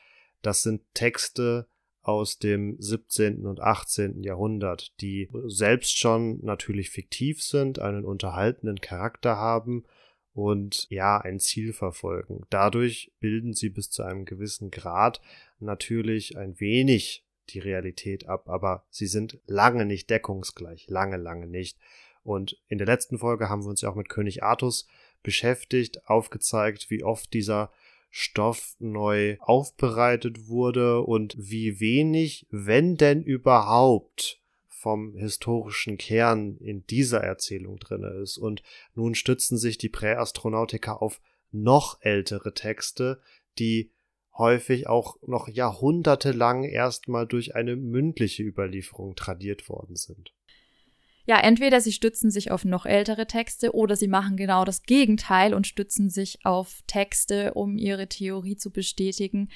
das 0.46 0.62
sind 0.62 0.82
Texte, 0.94 1.68
aus 2.06 2.38
dem 2.38 2.76
17. 2.78 3.46
und 3.46 3.60
18. 3.60 4.22
Jahrhundert, 4.22 4.92
die 5.00 5.28
selbst 5.46 5.98
schon 5.98 6.38
natürlich 6.44 6.90
fiktiv 6.90 7.42
sind, 7.42 7.80
einen 7.80 8.04
unterhaltenden 8.04 8.80
Charakter 8.80 9.36
haben 9.36 9.84
und 10.32 10.86
ja, 10.88 11.18
ein 11.18 11.40
Ziel 11.40 11.72
verfolgen. 11.72 12.46
Dadurch 12.48 13.12
bilden 13.18 13.54
sie 13.54 13.70
bis 13.70 13.90
zu 13.90 14.04
einem 14.04 14.24
gewissen 14.24 14.70
Grad 14.70 15.20
natürlich 15.58 16.36
ein 16.38 16.60
wenig 16.60 17.26
die 17.48 17.58
Realität 17.58 18.28
ab, 18.28 18.48
aber 18.48 18.86
sie 18.88 19.08
sind 19.08 19.40
lange 19.46 19.84
nicht 19.84 20.08
deckungsgleich, 20.08 20.86
lange, 20.88 21.16
lange 21.16 21.48
nicht. 21.48 21.76
Und 22.22 22.56
in 22.68 22.78
der 22.78 22.86
letzten 22.86 23.18
Folge 23.18 23.48
haben 23.48 23.64
wir 23.64 23.70
uns 23.70 23.80
ja 23.80 23.90
auch 23.90 23.96
mit 23.96 24.08
König 24.08 24.44
Artus 24.44 24.86
beschäftigt, 25.24 26.06
aufgezeigt, 26.08 26.88
wie 26.88 27.02
oft 27.02 27.32
dieser 27.34 27.72
Stoff 28.10 28.76
neu 28.78 29.36
aufbereitet 29.40 30.48
wurde 30.48 31.02
und 31.02 31.34
wie 31.38 31.80
wenig, 31.80 32.46
wenn 32.50 32.96
denn 32.96 33.22
überhaupt, 33.22 34.40
vom 34.68 35.16
historischen 35.16 35.98
Kern 35.98 36.58
in 36.58 36.86
dieser 36.86 37.20
Erzählung 37.20 37.78
drin 37.78 38.04
ist. 38.22 38.38
Und 38.38 38.62
nun 38.94 39.14
stützen 39.14 39.58
sich 39.58 39.78
die 39.78 39.88
Präastronautiker 39.88 41.02
auf 41.02 41.20
noch 41.50 41.98
ältere 42.02 42.54
Texte, 42.54 43.20
die 43.58 43.90
häufig 44.38 44.86
auch 44.86 45.16
noch 45.22 45.48
jahrhundertelang 45.48 46.62
erstmal 46.64 47.26
durch 47.26 47.56
eine 47.56 47.74
mündliche 47.74 48.42
Überlieferung 48.42 49.16
tradiert 49.16 49.68
worden 49.68 49.96
sind 49.96 50.35
ja, 51.26 51.40
entweder 51.40 51.80
sie 51.80 51.92
stützen 51.92 52.30
sich 52.30 52.52
auf 52.52 52.64
noch 52.64 52.86
ältere 52.86 53.26
Texte 53.26 53.74
oder 53.74 53.96
sie 53.96 54.06
machen 54.08 54.36
genau 54.36 54.64
das 54.64 54.84
Gegenteil 54.84 55.54
und 55.54 55.66
stützen 55.66 56.08
sich 56.08 56.44
auf 56.44 56.82
Texte, 56.86 57.54
um 57.54 57.76
ihre 57.76 58.08
Theorie 58.08 58.56
zu 58.56 58.70
bestätigen, 58.70 59.48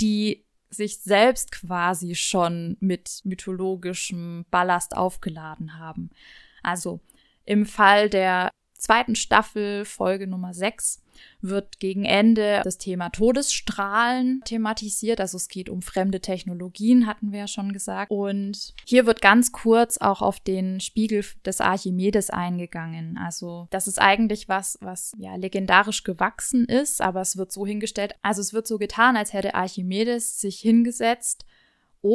die 0.00 0.44
sich 0.68 0.98
selbst 0.98 1.52
quasi 1.52 2.16
schon 2.16 2.76
mit 2.80 3.20
mythologischem 3.24 4.46
Ballast 4.50 4.96
aufgeladen 4.96 5.78
haben. 5.78 6.10
Also 6.62 7.00
im 7.44 7.66
Fall 7.66 8.08
der 8.08 8.50
zweiten 8.82 9.14
Staffel, 9.14 9.84
Folge 9.84 10.26
Nummer 10.26 10.52
6, 10.52 11.00
wird 11.40 11.78
gegen 11.78 12.04
Ende 12.04 12.62
das 12.64 12.78
Thema 12.78 13.10
Todesstrahlen 13.10 14.40
thematisiert. 14.44 15.20
Also 15.20 15.36
es 15.36 15.48
geht 15.48 15.68
um 15.68 15.82
fremde 15.82 16.20
Technologien, 16.20 17.06
hatten 17.06 17.30
wir 17.30 17.40
ja 17.40 17.46
schon 17.46 17.72
gesagt. 17.72 18.10
Und 18.10 18.74
hier 18.84 19.06
wird 19.06 19.22
ganz 19.22 19.52
kurz 19.52 19.98
auch 19.98 20.20
auf 20.20 20.40
den 20.40 20.80
Spiegel 20.80 21.24
des 21.44 21.60
Archimedes 21.60 22.30
eingegangen. 22.30 23.18
Also 23.18 23.68
das 23.70 23.86
ist 23.86 24.00
eigentlich 24.00 24.48
was, 24.48 24.78
was 24.80 25.12
ja 25.16 25.36
legendarisch 25.36 26.02
gewachsen 26.02 26.64
ist, 26.64 27.00
aber 27.00 27.20
es 27.20 27.36
wird 27.36 27.52
so 27.52 27.64
hingestellt. 27.64 28.16
Also 28.22 28.40
es 28.40 28.52
wird 28.52 28.66
so 28.66 28.78
getan, 28.78 29.16
als 29.16 29.32
hätte 29.32 29.54
Archimedes 29.54 30.40
sich 30.40 30.58
hingesetzt 30.58 31.44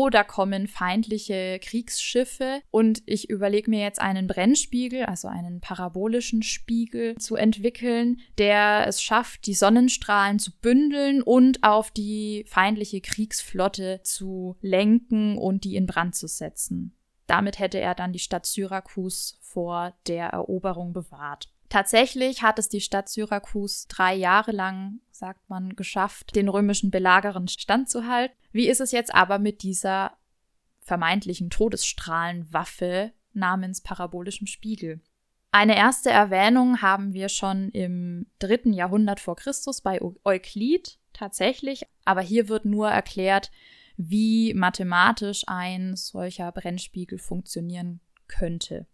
da 0.10 0.24
kommen 0.24 0.68
feindliche 0.68 1.60
Kriegsschiffe 1.60 2.62
und 2.72 3.02
ich 3.06 3.30
überlege 3.30 3.70
mir 3.70 3.82
jetzt 3.82 4.02
einen 4.02 4.28
Brennspiegel, 4.28 5.06
also 5.06 5.30
einen 5.30 5.62
parabolischen 5.62 6.44
Spiegel 6.44 7.16
zu 7.16 7.36
entwickeln, 7.36 8.20
der 8.38 8.86
es 8.88 9.02
schafft, 9.02 9.46
die 9.48 9.54
Sonnenstrahlen 9.54 10.40
zu 10.40 10.52
bündeln 10.60 11.22
und 11.22 11.64
auf 11.64 11.90
die 11.90 12.46
feindliche 12.48 13.00
Kriegsflotte 13.00 14.02
zu 14.04 14.58
lenken 14.62 15.38
und 15.38 15.64
die 15.64 15.78
in 15.78 15.86
Brand 15.86 16.16
zu 16.16 16.28
setzen. 16.28 16.94
Damit 17.26 17.60
hätte 17.60 17.80
er 17.80 17.96
dann 17.96 18.14
die 18.14 18.20
Stadt 18.20 18.46
Syrakus 18.46 19.38
vor 19.42 19.94
der 20.08 20.28
Eroberung 20.28 20.94
bewahrt. 20.94 21.50
Tatsächlich 21.70 22.44
hat 22.44 22.60
es 22.60 22.70
die 22.70 22.82
Stadt 22.82 23.10
Syrakus 23.10 23.88
drei 23.88 24.16
Jahre 24.16 24.52
lang, 24.52 25.02
sagt 25.12 25.50
man, 25.50 25.76
geschafft, 25.76 26.36
den 26.36 26.48
römischen 26.48 26.92
Belagerern 26.92 27.48
standzuhalten. 27.48 28.38
Wie 28.52 28.70
ist 28.70 28.80
es 28.80 28.92
jetzt 28.92 29.14
aber 29.14 29.38
mit 29.38 29.64
dieser 29.64 30.18
vermeintlichen 30.80 31.50
Todesstrahlenwaffe 31.50 33.12
namens 33.34 33.82
parabolischem 33.82 34.48
Spiegel? 34.48 35.02
Eine 35.52 35.76
erste 35.76 36.10
Erwähnung 36.10 36.82
haben 36.82 37.14
wir 37.14 37.30
schon 37.30 37.70
im 37.70 38.28
dritten 38.40 38.74
Jahrhundert 38.74 39.20
vor 39.20 39.36
Christus 39.36 39.82
bei 39.82 40.00
Euklid 40.24 41.00
tatsächlich, 41.14 41.84
aber 42.06 42.22
hier 42.22 42.48
wird 42.48 42.66
nur 42.66 42.90
erklärt, 42.90 43.52
wie 43.98 44.54
mathematisch 44.54 45.44
ein 45.48 45.96
solcher 45.96 46.52
Brennspiegel 46.52 47.18
funktionieren 47.18 48.00
könnte. 48.28 48.86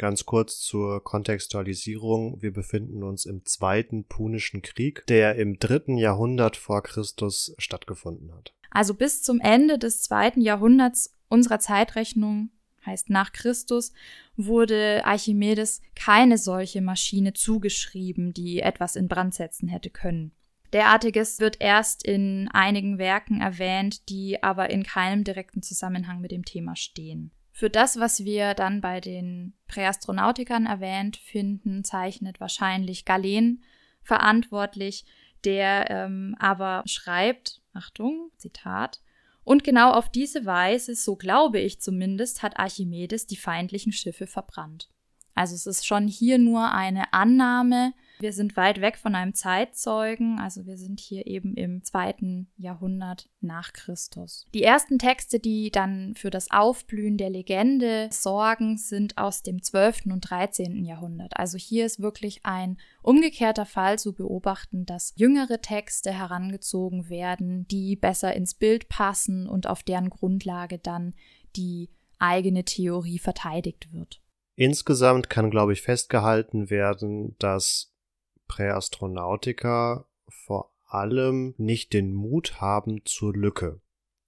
Ganz 0.00 0.24
kurz 0.24 0.60
zur 0.60 1.04
Kontextualisierung. 1.04 2.40
Wir 2.40 2.54
befinden 2.54 3.02
uns 3.02 3.26
im 3.26 3.44
Zweiten 3.44 4.04
Punischen 4.04 4.62
Krieg, 4.62 5.04
der 5.08 5.34
im 5.34 5.58
dritten 5.58 5.98
Jahrhundert 5.98 6.56
vor 6.56 6.82
Christus 6.82 7.54
stattgefunden 7.58 8.32
hat. 8.32 8.54
Also 8.70 8.94
bis 8.94 9.22
zum 9.22 9.40
Ende 9.40 9.78
des 9.78 10.00
zweiten 10.02 10.40
Jahrhunderts 10.40 11.18
unserer 11.28 11.58
Zeitrechnung, 11.58 12.48
heißt 12.86 13.10
nach 13.10 13.32
Christus, 13.32 13.92
wurde 14.36 15.04
Archimedes 15.04 15.82
keine 15.94 16.38
solche 16.38 16.80
Maschine 16.80 17.34
zugeschrieben, 17.34 18.32
die 18.32 18.60
etwas 18.60 18.96
in 18.96 19.06
Brand 19.06 19.34
setzen 19.34 19.68
hätte 19.68 19.90
können. 19.90 20.32
Derartiges 20.72 21.40
wird 21.40 21.60
erst 21.60 22.06
in 22.06 22.48
einigen 22.54 22.96
Werken 22.96 23.42
erwähnt, 23.42 24.08
die 24.08 24.42
aber 24.42 24.70
in 24.70 24.82
keinem 24.82 25.24
direkten 25.24 25.60
Zusammenhang 25.60 26.22
mit 26.22 26.30
dem 26.30 26.46
Thema 26.46 26.74
stehen. 26.74 27.32
Für 27.60 27.68
das, 27.68 28.00
was 28.00 28.24
wir 28.24 28.54
dann 28.54 28.80
bei 28.80 29.00
den 29.00 29.52
Präastronautikern 29.68 30.64
erwähnt 30.64 31.18
finden, 31.18 31.84
zeichnet 31.84 32.40
wahrscheinlich 32.40 33.04
Galen 33.04 33.62
verantwortlich, 34.02 35.04
der 35.44 35.90
ähm, 35.90 36.34
aber 36.38 36.82
schreibt, 36.86 37.60
Achtung, 37.74 38.30
Zitat, 38.38 39.02
und 39.44 39.62
genau 39.62 39.92
auf 39.92 40.08
diese 40.08 40.46
Weise, 40.46 40.94
so 40.94 41.16
glaube 41.16 41.58
ich 41.60 41.82
zumindest, 41.82 42.42
hat 42.42 42.58
Archimedes 42.58 43.26
die 43.26 43.36
feindlichen 43.36 43.92
Schiffe 43.92 44.26
verbrannt. 44.26 44.88
Also 45.34 45.54
es 45.54 45.66
ist 45.66 45.86
schon 45.86 46.08
hier 46.08 46.38
nur 46.38 46.72
eine 46.72 47.12
Annahme, 47.12 47.92
wir 48.20 48.32
sind 48.32 48.56
weit 48.56 48.80
weg 48.80 48.96
von 48.96 49.14
einem 49.14 49.34
Zeitzeugen, 49.34 50.38
also 50.38 50.66
wir 50.66 50.76
sind 50.76 51.00
hier 51.00 51.26
eben 51.26 51.54
im 51.54 51.82
zweiten 51.82 52.50
Jahrhundert 52.56 53.28
nach 53.40 53.72
Christus. 53.72 54.46
Die 54.54 54.62
ersten 54.62 54.98
Texte, 54.98 55.40
die 55.40 55.70
dann 55.70 56.14
für 56.16 56.30
das 56.30 56.50
Aufblühen 56.50 57.16
der 57.16 57.30
Legende 57.30 58.08
sorgen, 58.12 58.76
sind 58.76 59.18
aus 59.18 59.42
dem 59.42 59.62
12. 59.62 60.06
und 60.06 60.20
13. 60.30 60.84
Jahrhundert. 60.84 61.36
Also 61.36 61.58
hier 61.58 61.86
ist 61.86 62.00
wirklich 62.00 62.40
ein 62.44 62.78
umgekehrter 63.02 63.66
Fall 63.66 63.98
zu 63.98 64.12
beobachten, 64.12 64.86
dass 64.86 65.14
jüngere 65.16 65.60
Texte 65.60 66.12
herangezogen 66.12 67.08
werden, 67.08 67.66
die 67.68 67.96
besser 67.96 68.34
ins 68.34 68.54
Bild 68.54 68.88
passen 68.88 69.48
und 69.48 69.66
auf 69.66 69.82
deren 69.82 70.10
Grundlage 70.10 70.78
dann 70.78 71.14
die 71.56 71.90
eigene 72.18 72.64
Theorie 72.64 73.18
verteidigt 73.18 73.92
wird. 73.92 74.20
Insgesamt 74.56 75.30
kann, 75.30 75.50
glaube 75.50 75.72
ich, 75.72 75.80
festgehalten 75.80 76.68
werden, 76.68 77.34
dass 77.38 77.94
Präastronautiker 78.50 80.06
vor 80.28 80.72
allem 80.84 81.54
nicht 81.56 81.92
den 81.92 82.12
Mut 82.12 82.60
haben 82.60 83.02
zur 83.04 83.32
Lücke. 83.32 83.80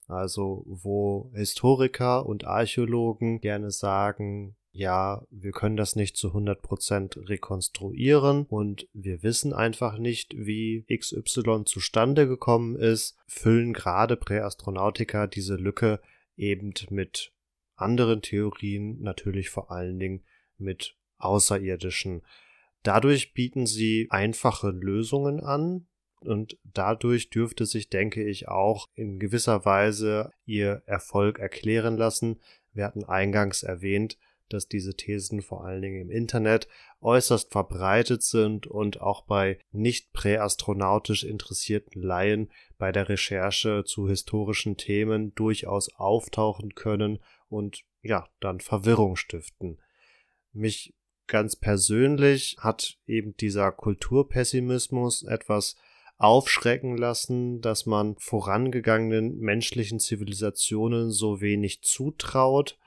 Also 0.07 0.63
wo 0.67 1.33
Historiker 1.35 2.25
und 2.25 2.45
Archäologen 2.45 3.41
gerne 3.41 3.73
sagen, 3.73 4.55
ja, 4.71 5.27
wir 5.31 5.51
können 5.51 5.77
das 5.77 5.97
nicht 5.97 6.17
zu 6.17 6.29
100% 6.29 7.29
rekonstruieren 7.29 8.47
und 8.47 8.87
wir 8.93 9.25
wissen 9.25 9.53
einfach 9.53 9.99
nicht, 9.99 10.37
wie 10.37 10.87
XY 10.89 11.65
zustande 11.65 12.29
gekommen 12.29 12.77
ist, 12.77 13.17
füllen 13.27 13.73
gerade 13.73 14.17
Präastronautiker 14.17 15.27
diese 15.27 15.57
Lücke 15.57 16.01
eben 16.37 16.73
mit 16.91 17.33
anderen 17.75 18.23
Theorien, 18.23 19.03
natürlich 19.03 19.51
vor 19.51 19.73
allen 19.73 19.99
Dingen 19.99 20.23
mit 20.59 20.97
außerirdischen 21.19 22.23
Dadurch 22.83 23.35
bieten 23.35 23.67
sie 23.67 24.09
einfache 24.11 24.71
Lösungen 24.71 25.41
an 25.41 25.87
und 26.21 26.59
dadurch 26.65 27.31
dürfte 27.31 27.67
sich, 27.67 27.89
denke 27.89 28.25
ich, 28.25 28.49
auch 28.49 28.89
in 28.95 29.19
gewisser 29.19 29.65
Weise 29.65 30.31
ihr 30.45 30.83
Erfolg 30.87 31.39
erklären 31.39 31.97
lassen. 31.97 32.41
Wir 32.73 32.85
hatten 32.85 33.05
eingangs 33.05 33.63
erwähnt, 33.63 34.19
dass 34.49 34.69
diese 34.69 34.95
Thesen 34.95 35.41
vor 35.43 35.65
allen 35.65 35.83
Dingen 35.83 36.03
im 36.03 36.11
Internet 36.11 36.69
äußerst 37.01 37.51
verbreitet 37.51 38.23
sind 38.23 38.67
und 38.67 39.01
auch 39.01 39.23
bei 39.25 39.59
nicht 39.71 40.13
präastronautisch 40.13 41.25
interessierten 41.25 42.03
Laien 42.03 42.51
bei 42.79 42.93
der 42.93 43.09
Recherche 43.09 43.85
zu 43.85 44.09
historischen 44.09 44.77
Themen 44.77 45.35
durchaus 45.35 45.95
auftauchen 45.95 46.75
können 46.75 47.19
und 47.49 47.85
ja, 48.03 48.29
dann 48.41 48.61
Verwirrung 48.61 49.17
stiften. 49.17 49.81
Mich 50.53 50.95
ganz 51.33 51.57
persönlich 51.57 52.59
hat 52.61 52.99
eben 53.07 53.35
dieser 53.39 53.73
Kulturpessimismus 53.73 55.23
etwas 55.23 55.77
aufschrecken 56.19 56.99
lassen, 56.99 57.63
dass 57.63 57.87
man 57.87 58.17
vorangegangenen 58.19 59.39
menschlichen 59.39 59.99
Zivilisationen 59.99 61.11
so 61.11 61.41
wenig 61.41 61.81
zutraut 61.81 62.79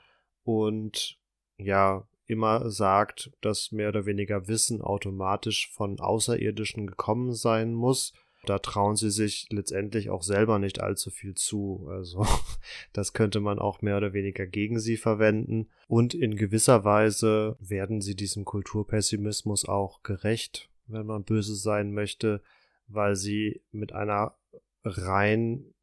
und 0.44 1.18
ja 1.58 2.06
immer 2.26 2.70
sagt, 2.70 3.32
dass 3.40 3.72
mehr 3.72 3.88
oder 3.88 4.06
weniger 4.06 4.46
Wissen 4.46 4.80
automatisch 4.80 5.72
von 5.72 5.98
Außerirdischen 5.98 6.86
gekommen 6.86 7.34
sein 7.34 7.74
muss 7.74 8.12
da 8.48 8.58
trauen 8.58 8.96
sie 8.96 9.10
sich 9.10 9.46
letztendlich 9.50 10.10
auch 10.10 10.22
selber 10.22 10.58
nicht 10.58 10.80
allzu 10.80 11.10
viel 11.10 11.34
zu. 11.34 11.88
Also 11.90 12.26
das 12.92 13.12
könnte 13.12 13.40
man 13.40 13.58
auch 13.58 13.82
mehr 13.82 13.96
oder 13.96 14.12
weniger 14.12 14.46
gegen 14.46 14.78
sie 14.78 14.96
verwenden. 14.96 15.68
Und 15.88 16.14
in 16.14 16.36
gewisser 16.36 16.84
Weise 16.84 17.56
werden 17.60 18.00
sie 18.00 18.14
diesem 18.14 18.44
Kulturpessimismus 18.44 19.66
auch 19.66 20.02
gerecht, 20.02 20.70
wenn 20.86 21.06
man 21.06 21.24
böse 21.24 21.54
sein 21.54 21.92
möchte, 21.92 22.42
weil 22.88 23.16
sie 23.16 23.62
mit 23.72 23.92
einer 23.92 24.36
rein 24.84 25.74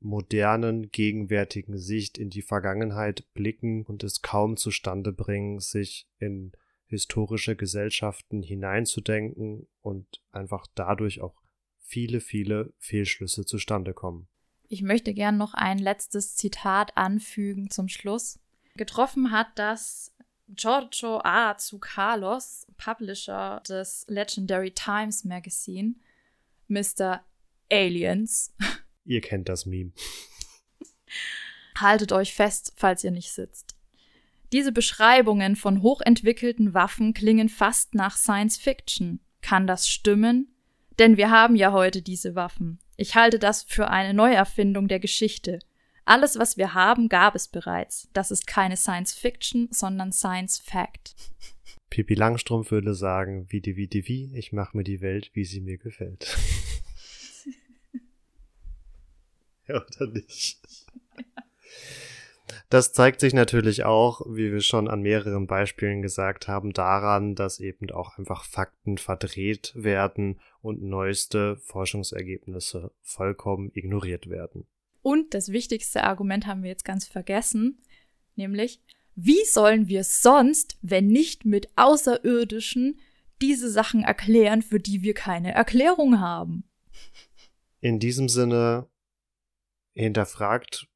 modernen, 0.00 0.90
gegenwärtigen 0.90 1.78
Sicht 1.78 2.18
in 2.18 2.28
die 2.30 2.42
Vergangenheit 2.42 3.24
blicken 3.34 3.84
und 3.84 4.02
es 4.04 4.22
kaum 4.22 4.56
zustande 4.56 5.12
bringen, 5.12 5.60
sich 5.60 6.08
in 6.18 6.52
historische 6.86 7.56
Gesellschaften 7.56 8.42
hineinzudenken 8.42 9.66
und 9.80 10.22
einfach 10.30 10.66
dadurch 10.74 11.22
auch 11.22 11.41
viele, 11.92 12.20
viele 12.20 12.72
Fehlschlüsse 12.78 13.44
zustande 13.44 13.92
kommen. 13.92 14.26
Ich 14.68 14.80
möchte 14.80 15.12
gern 15.12 15.36
noch 15.36 15.52
ein 15.52 15.76
letztes 15.78 16.36
Zitat 16.36 16.96
anfügen 16.96 17.68
zum 17.68 17.88
Schluss. 17.88 18.38
Getroffen 18.76 19.30
hat 19.30 19.48
das 19.56 20.14
Giorgio 20.48 21.20
A. 21.22 21.54
Carlos, 21.80 22.66
Publisher 22.78 23.62
des 23.68 24.06
Legendary 24.08 24.70
Times 24.70 25.24
Magazine, 25.24 25.96
Mr. 26.68 27.22
Aliens. 27.70 28.54
Ihr 29.04 29.20
kennt 29.20 29.50
das 29.50 29.66
Meme. 29.66 29.92
Haltet 31.76 32.12
euch 32.12 32.32
fest, 32.32 32.72
falls 32.76 33.04
ihr 33.04 33.10
nicht 33.10 33.32
sitzt. 33.32 33.76
Diese 34.52 34.72
Beschreibungen 34.72 35.56
von 35.56 35.82
hochentwickelten 35.82 36.72
Waffen 36.72 37.12
klingen 37.12 37.50
fast 37.50 37.94
nach 37.94 38.16
Science 38.16 38.56
Fiction. 38.56 39.20
Kann 39.42 39.66
das 39.66 39.90
stimmen? 39.90 40.51
Denn 40.98 41.16
wir 41.16 41.30
haben 41.30 41.56
ja 41.56 41.72
heute 41.72 42.02
diese 42.02 42.34
Waffen. 42.34 42.78
Ich 42.96 43.14
halte 43.14 43.38
das 43.38 43.62
für 43.62 43.88
eine 43.88 44.14
Neuerfindung 44.14 44.88
der 44.88 45.00
Geschichte. 45.00 45.58
Alles, 46.04 46.38
was 46.38 46.56
wir 46.56 46.74
haben, 46.74 47.08
gab 47.08 47.34
es 47.34 47.48
bereits. 47.48 48.08
Das 48.12 48.30
ist 48.30 48.46
keine 48.46 48.76
Science 48.76 49.14
Fiction, 49.14 49.68
sondern 49.70 50.12
Science 50.12 50.58
Fact. 50.58 51.14
Pippi 51.90 52.14
Langstrumpf 52.14 52.70
würde 52.70 52.94
sagen, 52.94 53.46
wie 53.50 53.60
die 53.60 53.76
wie 53.76 53.86
die 53.86 54.08
wie, 54.08 54.34
ich 54.34 54.52
mache 54.52 54.76
mir 54.76 54.84
die 54.84 55.00
Welt, 55.00 55.30
wie 55.34 55.44
sie 55.44 55.60
mir 55.60 55.78
gefällt. 55.78 56.36
ja, 59.68 59.76
oder 59.76 60.06
nicht? 60.10 60.58
Das 62.68 62.94
zeigt 62.94 63.20
sich 63.20 63.34
natürlich 63.34 63.84
auch, 63.84 64.22
wie 64.26 64.50
wir 64.50 64.62
schon 64.62 64.88
an 64.88 65.02
mehreren 65.02 65.46
Beispielen 65.46 66.00
gesagt 66.00 66.48
haben, 66.48 66.72
daran, 66.72 67.34
dass 67.34 67.60
eben 67.60 67.90
auch 67.90 68.16
einfach 68.16 68.44
Fakten 68.44 68.96
verdreht 68.96 69.72
werden 69.74 70.40
und 70.62 70.82
neueste 70.82 71.56
Forschungsergebnisse 71.56 72.92
vollkommen 73.02 73.70
ignoriert 73.74 74.30
werden. 74.30 74.66
Und 75.02 75.34
das 75.34 75.50
wichtigste 75.50 76.04
Argument 76.04 76.46
haben 76.46 76.62
wir 76.62 76.70
jetzt 76.70 76.84
ganz 76.84 77.06
vergessen, 77.06 77.82
nämlich, 78.36 78.80
wie 79.14 79.44
sollen 79.44 79.88
wir 79.88 80.04
sonst, 80.04 80.78
wenn 80.80 81.08
nicht 81.08 81.44
mit 81.44 81.68
Außerirdischen, 81.76 82.98
diese 83.42 83.70
Sachen 83.70 84.02
erklären, 84.02 84.62
für 84.62 84.80
die 84.80 85.02
wir 85.02 85.14
keine 85.14 85.52
Erklärung 85.52 86.20
haben? 86.20 86.64
In 87.80 87.98
diesem 87.98 88.28
Sinne 88.28 88.88
hinterfragt 89.94 90.86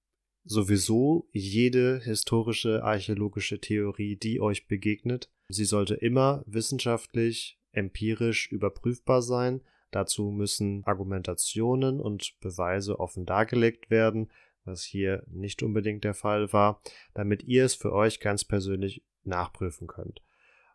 sowieso 0.44 1.28
jede 1.32 2.00
historische 2.02 2.84
archäologische 2.84 3.60
Theorie, 3.60 4.16
die 4.16 4.40
euch 4.40 4.68
begegnet. 4.68 5.28
Sie 5.48 5.64
sollte 5.64 5.96
immer 5.96 6.44
wissenschaftlich, 6.46 7.58
empirisch 7.76 8.50
überprüfbar 8.50 9.22
sein. 9.22 9.60
Dazu 9.90 10.30
müssen 10.30 10.82
Argumentationen 10.84 12.00
und 12.00 12.38
Beweise 12.40 12.98
offen 12.98 13.26
dargelegt 13.26 13.90
werden, 13.90 14.30
was 14.64 14.82
hier 14.82 15.22
nicht 15.28 15.62
unbedingt 15.62 16.04
der 16.04 16.14
Fall 16.14 16.52
war, 16.52 16.80
damit 17.14 17.44
ihr 17.44 17.64
es 17.64 17.74
für 17.74 17.92
euch 17.92 18.20
ganz 18.20 18.44
persönlich 18.44 19.02
nachprüfen 19.24 19.86
könnt. 19.86 20.22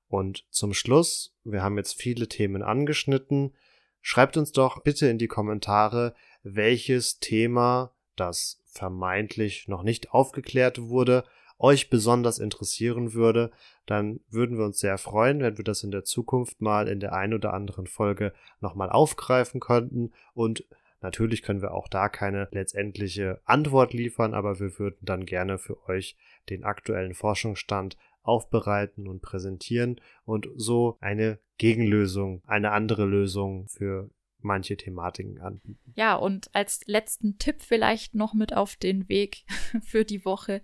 Und 0.08 0.46
zum 0.50 0.74
Schluss, 0.74 1.36
wir 1.44 1.62
haben 1.62 1.78
jetzt 1.78 2.00
viele 2.00 2.28
Themen 2.28 2.64
angeschnitten, 2.64 3.54
schreibt 4.02 4.38
uns 4.38 4.52
doch 4.52 4.84
bitte 4.84 5.08
in 5.08 5.18
die 5.18 5.28
Kommentare, 5.28 6.14
welches 6.44 7.20
Thema 7.20 7.94
das 8.16 8.62
vermeintlich 8.66 9.68
noch 9.68 9.84
nicht 9.84 10.12
aufgeklärt 10.12 10.82
wurde, 10.82 11.24
euch 11.62 11.90
besonders 11.90 12.40
interessieren 12.40 13.14
würde, 13.14 13.52
dann 13.86 14.20
würden 14.30 14.58
wir 14.58 14.66
uns 14.66 14.80
sehr 14.80 14.98
freuen, 14.98 15.42
wenn 15.42 15.58
wir 15.58 15.64
das 15.64 15.84
in 15.84 15.92
der 15.92 16.04
Zukunft 16.04 16.62
mal 16.62 16.88
in 16.88 17.00
der 17.00 17.14
ein 17.14 17.34
oder 17.34 17.54
anderen 17.54 17.88
Folge 17.88 18.34
nochmal 18.60 18.90
aufgreifen 18.90 19.60
könnten 19.60 20.12
und 20.34 20.66
Natürlich 21.04 21.42
können 21.42 21.64
wir 21.64 21.74
auch 21.74 21.88
da 21.88 22.10
keine 22.10 22.48
letztendliche 22.52 23.42
Antwort 23.46 23.92
liefern, 23.94 24.36
aber 24.36 24.60
wir 24.60 24.78
würden 24.78 25.00
dann 25.02 25.26
gerne 25.26 25.58
für 25.58 25.84
euch 25.90 26.16
den 26.50 26.64
aktuellen 26.64 27.16
Forschungsstand 27.16 27.98
aufbereiten 28.22 29.08
und 29.08 29.22
präsentieren 29.22 30.00
und 30.26 30.48
so 30.56 30.98
eine 31.02 31.40
Gegenlösung, 31.58 32.44
eine 32.46 32.72
andere 32.72 33.06
Lösung 33.06 33.68
für 33.68 34.12
manche 34.40 34.78
Thematiken 34.78 35.40
anbieten. 35.40 35.94
Ja, 35.96 36.16
und 36.16 36.54
als 36.54 36.82
letzten 36.86 37.38
Tipp 37.38 37.62
vielleicht 37.62 38.16
noch 38.16 38.34
mit 38.34 38.56
auf 38.56 38.76
den 38.76 39.10
Weg 39.10 39.44
für 39.84 40.06
die 40.06 40.26
Woche. 40.26 40.62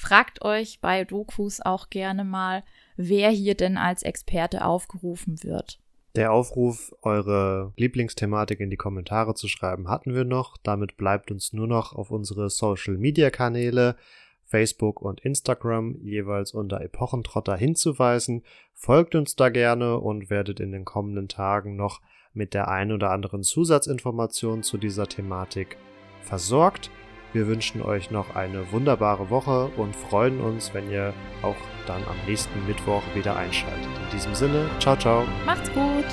Fragt 0.00 0.44
euch 0.44 0.80
bei 0.80 1.04
Dokus 1.04 1.60
auch 1.60 1.90
gerne 1.90 2.22
mal, 2.22 2.62
wer 2.96 3.30
hier 3.30 3.56
denn 3.56 3.76
als 3.76 4.04
Experte 4.04 4.64
aufgerufen 4.64 5.42
wird. 5.42 5.80
Der 6.14 6.32
Aufruf, 6.32 6.94
eure 7.02 7.72
Lieblingsthematik 7.76 8.60
in 8.60 8.70
die 8.70 8.76
Kommentare 8.76 9.34
zu 9.34 9.48
schreiben, 9.48 9.88
hatten 9.88 10.14
wir 10.14 10.24
noch. 10.24 10.56
Damit 10.56 10.96
bleibt 10.96 11.32
uns 11.32 11.52
nur 11.52 11.66
noch 11.66 11.96
auf 11.96 12.12
unsere 12.12 12.48
Social-Media-Kanäle 12.48 13.96
Facebook 14.44 15.02
und 15.02 15.20
Instagram 15.22 15.96
jeweils 16.00 16.52
unter 16.52 16.80
Epochentrotter 16.80 17.56
hinzuweisen. 17.56 18.44
Folgt 18.74 19.16
uns 19.16 19.34
da 19.34 19.48
gerne 19.48 19.98
und 19.98 20.30
werdet 20.30 20.60
in 20.60 20.70
den 20.70 20.84
kommenden 20.84 21.26
Tagen 21.26 21.74
noch 21.74 22.00
mit 22.32 22.54
der 22.54 22.68
ein 22.68 22.92
oder 22.92 23.10
anderen 23.10 23.42
Zusatzinformation 23.42 24.62
zu 24.62 24.78
dieser 24.78 25.08
Thematik 25.08 25.76
versorgt. 26.22 26.88
Wir 27.32 27.46
wünschen 27.46 27.82
euch 27.82 28.10
noch 28.10 28.34
eine 28.34 28.72
wunderbare 28.72 29.28
Woche 29.30 29.70
und 29.76 29.94
freuen 29.94 30.40
uns, 30.40 30.72
wenn 30.72 30.90
ihr 30.90 31.12
auch 31.42 31.56
dann 31.86 32.02
am 32.04 32.16
nächsten 32.26 32.66
Mittwoch 32.66 33.02
wieder 33.14 33.36
einschaltet. 33.36 33.86
In 33.86 34.16
diesem 34.16 34.34
Sinne, 34.34 34.68
ciao, 34.78 34.96
ciao. 34.96 35.24
Macht's 35.44 35.70
gut. 35.72 36.06